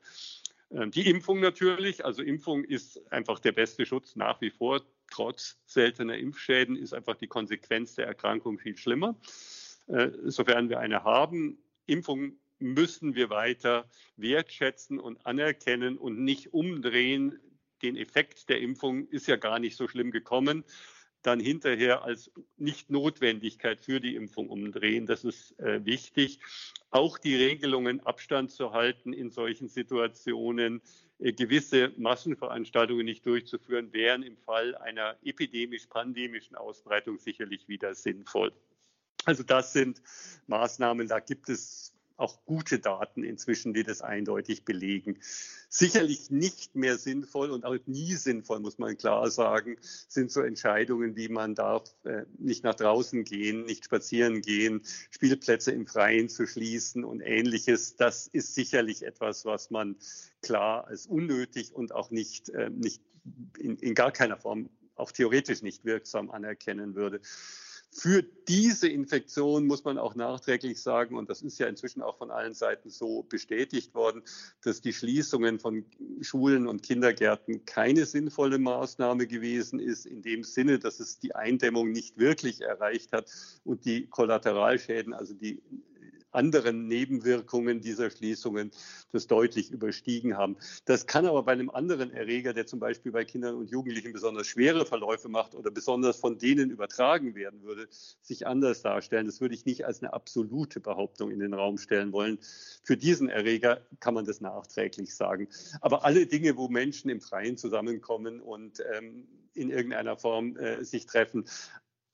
Ähm, 0.72 0.92
die 0.92 1.10
Impfung 1.10 1.40
natürlich, 1.40 2.06
also 2.06 2.22
Impfung 2.22 2.64
ist 2.64 3.12
einfach 3.12 3.40
der 3.40 3.52
beste 3.52 3.86
Schutz 3.86 4.16
nach 4.16 4.42
wie 4.42 4.52
vor. 4.52 4.82
Trotz 5.10 5.60
seltener 5.66 6.18
Impfschäden 6.18 6.76
ist 6.76 6.94
einfach 6.94 7.16
die 7.16 7.28
Konsequenz 7.28 7.96
der 7.96 8.08
Erkrankung 8.08 8.60
viel 8.60 8.78
schlimmer. 8.78 9.16
Äh, 9.88 10.10
sofern 10.26 10.70
wir 10.70 10.80
eine 10.80 11.04
haben, 11.04 11.58
Impfung 11.86 12.34
müssen 12.60 13.16
wir 13.16 13.30
weiter 13.30 13.86
wertschätzen 14.18 15.00
und 15.00 15.26
anerkennen 15.26 15.98
und 15.98 16.20
nicht 16.20 16.54
umdrehen. 16.54 17.40
Den 17.84 17.96
Effekt 17.96 18.50
der 18.50 18.60
Impfung 18.60 19.08
ist 19.10 19.28
ja 19.28 19.36
gar 19.36 19.60
nicht 19.60 19.78
so 19.78 19.88
schlimm 19.88 20.12
gekommen 20.12 20.66
dann 21.28 21.40
hinterher 21.42 22.04
als 22.04 22.32
Nicht-Notwendigkeit 22.58 23.82
für 23.82 24.00
die 24.00 24.16
Impfung 24.16 24.50
umdrehen. 24.50 25.06
Das 25.06 25.26
ist 25.26 25.60
äh, 25.60 25.84
wichtig. 25.86 26.40
Auch 26.90 27.18
die 27.18 27.36
Regelungen, 27.36 28.00
Abstand 28.06 28.52
zu 28.52 28.72
halten 28.72 29.12
in 29.12 29.30
solchen 29.30 29.68
Situationen, 29.68 30.82
äh, 31.20 31.34
gewisse 31.34 31.92
Massenveranstaltungen 31.98 33.06
nicht 33.06 33.26
durchzuführen, 33.26 33.92
wären 33.92 34.24
im 34.24 34.38
Fall 34.38 34.76
einer 34.76 35.18
epidemisch-pandemischen 35.24 36.56
Ausbreitung 36.56 37.18
sicherlich 37.18 37.68
wieder 37.68 37.94
sinnvoll. 37.94 38.54
Also 39.26 39.44
das 39.44 39.74
sind 39.74 40.02
Maßnahmen, 40.48 41.10
da 41.10 41.20
gibt 41.20 41.50
es 41.50 41.94
auch 42.18 42.44
gute 42.46 42.80
Daten 42.80 43.24
inzwischen, 43.24 43.74
die 43.74 43.84
das 43.84 44.02
eindeutig 44.02 44.66
belegen. 44.66 45.20
Sicherlich 45.70 46.32
nicht 46.32 46.76
mehr 46.76 46.98
sinnvoll 46.98 47.52
und 47.52 47.66
auch 47.66 47.78
nie 47.86 48.14
sinnvoll, 48.14 48.60
muss 48.60 48.78
man 48.78 48.98
klar 48.98 49.30
sagen, 49.30 49.78
sind 49.82 50.32
so 50.32 50.42
Entscheidungen 50.42 51.16
wie 51.16 51.30
man 51.30 51.56
darf 51.56 51.84
äh, 52.06 52.26
nicht 52.38 52.64
nach 52.64 52.76
draußen 52.76 53.24
gehen, 53.24 53.66
nicht 53.66 53.86
spazieren 53.86 54.42
gehen, 54.42 54.82
Spielplätze 55.12 55.72
im 55.72 55.88
Freien 55.88 56.30
zu 56.30 56.48
schließen 56.48 57.04
und 57.04 57.22
ähnliches. 57.22 57.96
Das 57.96 58.28
ist 58.28 58.56
sicherlich 58.56 59.04
etwas, 59.04 59.46
was 59.46 59.70
man 59.70 59.96
klar 60.42 60.88
als 60.88 61.06
unnötig 61.06 61.74
und 61.74 61.94
auch 61.94 62.12
nicht, 62.12 62.50
äh, 62.50 62.70
nicht 62.70 63.02
in, 63.58 63.78
in 63.78 63.94
gar 63.94 64.12
keiner 64.12 64.38
Form 64.38 64.70
auch 64.96 65.12
theoretisch 65.12 65.62
nicht 65.62 65.86
wirksam 65.86 66.32
anerkennen 66.32 66.96
würde. 66.96 67.22
Für 67.92 68.22
diese 68.48 68.88
Infektion 68.88 69.66
muss 69.66 69.84
man 69.84 69.98
auch 69.98 70.14
nachträglich 70.14 70.82
sagen, 70.82 71.16
und 71.16 71.30
das 71.30 71.42
ist 71.42 71.58
ja 71.58 71.68
inzwischen 71.68 72.02
auch 72.02 72.18
von 72.18 72.30
allen 72.30 72.54
Seiten 72.54 72.90
so 72.90 73.24
bestätigt 73.24 73.96
worden, 73.96 74.24
dass 74.62 74.82
die 74.82 74.94
Schließungen 74.94 75.60
von 75.60 75.86
Schulen 76.22 76.68
und 76.68 76.84
Kindergärten 76.84 77.66
keine 77.66 78.06
sinnvolle 78.06 78.60
Maßnahme 78.60 79.26
gewesen 79.26 79.80
ist, 79.80 80.06
in 80.06 80.22
dem 80.22 80.44
Sinne, 80.44 80.80
dass 80.80 81.00
es 81.00 81.20
die 81.20 81.34
Eindämmung 81.34 81.92
nicht 81.92 82.18
wirklich 82.18 82.62
erreicht 82.62 83.14
hat 83.14 83.32
und 83.64 83.86
die 83.86 84.08
Kollateralschäden, 84.08 85.14
also 85.14 85.34
die 85.34 85.62
anderen 86.32 86.88
Nebenwirkungen 86.88 87.82
dieser 87.82 88.10
Schließungen 88.10 88.72
das 89.12 89.28
deutlich 89.28 89.72
überstiegen 89.72 90.38
haben. 90.38 90.58
Das 90.86 91.08
kann 91.08 91.26
aber 91.26 91.44
bei 91.44 91.54
einem 91.54 91.70
anderen 91.70 92.12
Erreger, 92.12 92.54
der 92.54 92.66
zum 92.66 92.80
Beispiel 92.80 93.12
bei 93.12 93.26
Kindern 93.26 93.56
und 93.56 93.70
Jugendlichen 93.70 94.14
besonders 94.14 94.48
schwere 94.48 94.86
Verläufe 94.86 95.30
macht 95.30 95.56
oder 95.56 95.72
besonders 95.72 96.20
von 96.20 96.38
denen 96.38 96.70
übertragen 96.70 97.36
werden 97.36 97.64
würde, 97.64 97.88
sich 97.90 98.46
anders 98.46 98.82
darstellen. 98.82 99.26
Das 99.26 99.42
würde 99.42 99.56
ich 99.56 99.66
nicht 99.66 99.86
als 99.86 100.02
eine 100.02 100.14
absolute 100.14 100.80
Behauptung 100.80 101.32
in 101.32 101.40
den 101.40 101.54
Raum 101.54 101.78
stellen 101.78 102.12
wollen. 102.12 102.40
Für 102.84 102.98
diesen 102.98 103.30
Erreger 103.30 103.82
kann 104.00 104.14
man 104.14 104.26
das 104.26 104.42
nachträglich 104.42 105.16
sagen. 105.16 105.48
Aber 105.82 106.06
alle 106.06 106.26
Dinge, 106.28 106.58
wo 106.58 106.68
Menschen 106.68 107.10
im 107.10 107.22
Freien 107.22 107.58
zusammenkommen 107.58 108.42
und 108.42 108.84
ähm, 108.94 109.28
in 109.54 109.70
irgendeiner 109.70 110.18
Form 110.18 110.56
äh, 110.58 110.84
sich 110.84 111.06
treffen, 111.06 111.46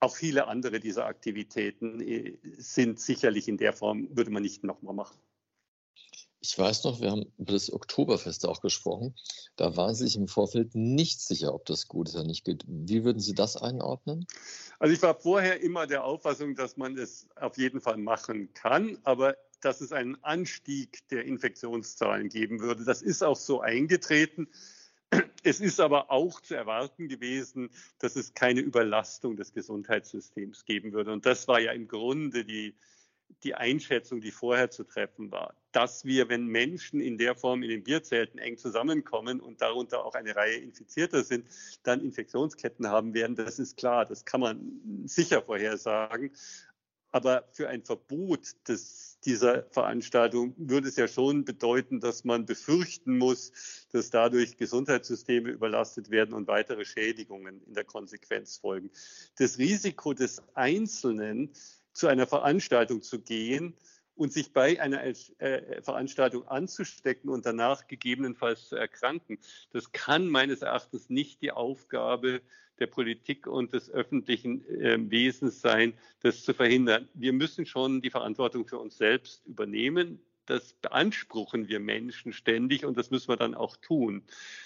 auch 0.04 0.16
viele 0.16 0.46
andere 0.46 0.80
dieser 0.80 1.06
Aktivitäten 1.06 2.00
äh, 2.00 2.38
sind 2.58 3.00
sicherlich 3.00 3.48
in 3.48 3.56
der 3.56 3.72
Form, 3.72 4.08
würde 4.16 4.30
man 4.30 4.42
nicht 4.42 4.64
nochmal 4.64 4.94
machen. 4.94 5.18
Ich 6.40 6.58
weiß 6.58 6.84
noch, 6.84 7.00
wir 7.00 7.10
haben 7.10 7.32
über 7.38 7.54
das 7.54 7.72
Oktoberfest 7.72 8.46
auch 8.46 8.60
gesprochen. 8.60 9.14
Da 9.56 9.78
waren 9.78 9.94
Sie 9.94 10.04
sich 10.04 10.16
im 10.16 10.28
Vorfeld 10.28 10.74
nicht 10.74 11.22
sicher, 11.22 11.54
ob 11.54 11.64
das 11.64 11.88
gut 11.88 12.10
ist 12.10 12.16
oder 12.16 12.24
nicht 12.24 12.44
gut. 12.44 12.64
Wie 12.66 13.02
würden 13.02 13.18
Sie 13.18 13.34
das 13.34 13.56
einordnen? 13.56 14.26
Also 14.78 14.92
ich 14.92 15.00
war 15.00 15.14
vorher 15.14 15.62
immer 15.62 15.86
der 15.86 16.04
Auffassung, 16.04 16.54
dass 16.54 16.76
man 16.76 16.98
es 16.98 17.26
auf 17.36 17.56
jeden 17.56 17.80
Fall 17.80 17.96
machen 17.96 18.52
kann, 18.52 18.98
aber 19.04 19.38
dass 19.62 19.80
es 19.80 19.92
einen 19.92 20.22
Anstieg 20.22 21.08
der 21.08 21.24
Infektionszahlen 21.24 22.28
geben 22.28 22.60
würde. 22.60 22.84
Das 22.84 23.00
ist 23.00 23.24
auch 23.24 23.38
so 23.38 23.62
eingetreten. 23.62 24.48
Es 25.42 25.60
ist 25.60 25.80
aber 25.80 26.10
auch 26.10 26.40
zu 26.40 26.54
erwarten 26.54 27.08
gewesen, 27.08 27.70
dass 27.98 28.16
es 28.16 28.34
keine 28.34 28.60
Überlastung 28.60 29.36
des 29.36 29.52
Gesundheitssystems 29.52 30.64
geben 30.64 30.92
würde. 30.92 31.12
Und 31.12 31.26
das 31.26 31.48
war 31.48 31.60
ja 31.60 31.72
im 31.72 31.86
Grunde 31.86 32.44
die, 32.44 32.74
die 33.42 33.54
Einschätzung, 33.54 34.20
die 34.20 34.30
vorher 34.30 34.70
zu 34.70 34.84
treffen 34.84 35.30
war, 35.30 35.54
dass 35.72 36.04
wir, 36.04 36.28
wenn 36.28 36.46
Menschen 36.46 37.00
in 37.00 37.18
der 37.18 37.34
Form 37.34 37.62
in 37.62 37.68
den 37.68 37.82
Bierzelten 37.82 38.38
eng 38.38 38.56
zusammenkommen 38.56 39.40
und 39.40 39.60
darunter 39.60 40.04
auch 40.04 40.14
eine 40.14 40.34
Reihe 40.34 40.56
Infizierter 40.56 41.24
sind, 41.24 41.46
dann 41.82 42.00
Infektionsketten 42.00 42.88
haben 42.88 43.12
werden. 43.12 43.36
Das 43.36 43.58
ist 43.58 43.76
klar, 43.76 44.06
das 44.06 44.24
kann 44.24 44.40
man 44.40 44.80
sicher 45.04 45.42
vorhersagen. 45.42 46.32
Aber 47.14 47.44
für 47.52 47.68
ein 47.68 47.84
Verbot 47.84 48.56
des, 48.66 49.20
dieser 49.20 49.62
Veranstaltung 49.70 50.52
würde 50.56 50.88
es 50.88 50.96
ja 50.96 51.06
schon 51.06 51.44
bedeuten, 51.44 52.00
dass 52.00 52.24
man 52.24 52.44
befürchten 52.44 53.18
muss, 53.18 53.52
dass 53.92 54.10
dadurch 54.10 54.56
Gesundheitssysteme 54.56 55.50
überlastet 55.50 56.10
werden 56.10 56.34
und 56.34 56.48
weitere 56.48 56.84
Schädigungen 56.84 57.62
in 57.66 57.74
der 57.74 57.84
Konsequenz 57.84 58.56
folgen. 58.56 58.90
Das 59.38 59.58
Risiko 59.58 60.12
des 60.12 60.42
Einzelnen, 60.54 61.52
zu 61.92 62.08
einer 62.08 62.26
Veranstaltung 62.26 63.00
zu 63.00 63.20
gehen 63.20 63.76
und 64.16 64.32
sich 64.32 64.52
bei 64.52 64.80
einer 64.80 65.04
äh, 65.04 65.82
Veranstaltung 65.82 66.48
anzustecken 66.48 67.30
und 67.30 67.46
danach 67.46 67.86
gegebenenfalls 67.86 68.68
zu 68.68 68.74
erkranken, 68.74 69.38
das 69.70 69.92
kann 69.92 70.26
meines 70.26 70.62
Erachtens 70.62 71.10
nicht 71.10 71.42
die 71.42 71.52
Aufgabe 71.52 72.42
der 72.78 72.86
Politik 72.86 73.46
und 73.46 73.72
des 73.72 73.90
öffentlichen 73.90 74.64
äh, 74.68 74.98
Wesens 75.10 75.60
sein, 75.60 75.94
das 76.20 76.42
zu 76.42 76.54
verhindern. 76.54 77.08
Wir 77.14 77.32
müssen 77.32 77.66
schon 77.66 78.02
die 78.02 78.10
Verantwortung 78.10 78.66
für 78.66 78.78
uns 78.78 78.96
selbst 78.96 79.46
übernehmen. 79.46 80.20
Das 80.46 80.74
beanspruchen 80.74 81.68
wir 81.68 81.80
Menschen 81.80 82.32
ständig 82.32 82.84
und 82.84 82.98
das 82.98 83.10
müssen 83.10 83.28
wir 83.28 83.36
dann 83.36 83.54
auch 83.54 83.76
tun. 83.76 84.22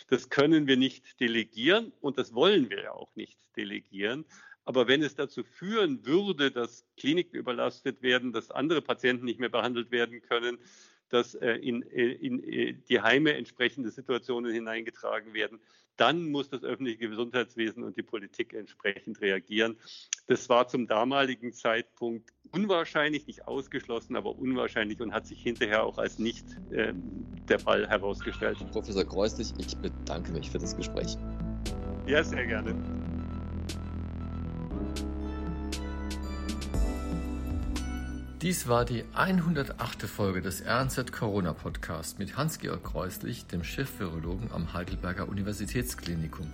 Das 0.08 0.28
können 0.28 0.66
wir 0.66 0.76
nicht 0.76 1.20
delegieren 1.20 1.92
und 2.00 2.18
das 2.18 2.34
wollen 2.34 2.70
wir 2.70 2.82
ja 2.82 2.92
auch 2.92 3.14
nicht 3.14 3.38
delegieren. 3.56 4.24
Aber 4.64 4.86
wenn 4.86 5.02
es 5.02 5.14
dazu 5.14 5.44
führen 5.44 6.04
würde, 6.04 6.50
dass 6.50 6.84
Kliniken 6.96 7.36
überlastet 7.36 8.02
werden, 8.02 8.32
dass 8.32 8.50
andere 8.50 8.82
Patienten 8.82 9.24
nicht 9.24 9.40
mehr 9.40 9.48
behandelt 9.48 9.90
werden 9.90 10.20
können, 10.20 10.58
dass 11.08 11.34
äh, 11.34 11.52
in, 11.52 11.82
äh, 11.90 12.12
in, 12.12 12.38
in 12.40 12.52
äh, 12.52 12.74
die 12.88 13.00
Heime 13.00 13.34
entsprechende 13.34 13.90
Situationen 13.90 14.52
hineingetragen 14.52 15.32
werden, 15.32 15.58
dann 15.98 16.30
muss 16.30 16.48
das 16.48 16.62
öffentliche 16.64 17.08
Gesundheitswesen 17.08 17.82
und 17.82 17.96
die 17.96 18.02
Politik 18.02 18.54
entsprechend 18.54 19.20
reagieren. 19.20 19.76
Das 20.26 20.48
war 20.48 20.68
zum 20.68 20.86
damaligen 20.86 21.52
Zeitpunkt 21.52 22.30
unwahrscheinlich, 22.52 23.26
nicht 23.26 23.46
ausgeschlossen, 23.46 24.16
aber 24.16 24.36
unwahrscheinlich 24.38 25.00
und 25.00 25.12
hat 25.12 25.26
sich 25.26 25.42
hinterher 25.42 25.84
auch 25.84 25.98
als 25.98 26.18
nicht 26.18 26.46
äh, 26.70 26.94
der 27.48 27.58
Fall 27.58 27.86
herausgestellt. 27.86 28.58
Professor 28.72 29.04
Kreuslich, 29.04 29.52
ich 29.58 29.76
bedanke 29.76 30.32
mich 30.32 30.50
für 30.50 30.58
das 30.58 30.76
Gespräch. 30.76 31.16
Ja, 32.06 32.24
sehr 32.24 32.46
gerne. 32.46 32.74
Dies 38.40 38.68
war 38.68 38.84
die 38.84 39.04
108. 39.14 40.04
Folge 40.04 40.40
des 40.40 40.62
RNZ 40.64 41.10
Corona 41.10 41.52
Podcast 41.52 42.20
mit 42.20 42.36
Hans-Georg 42.36 42.84
Kreuslich, 42.84 43.46
dem 43.46 43.64
Chefvirologen 43.64 44.52
am 44.52 44.72
Heidelberger 44.72 45.28
Universitätsklinikum. 45.28 46.46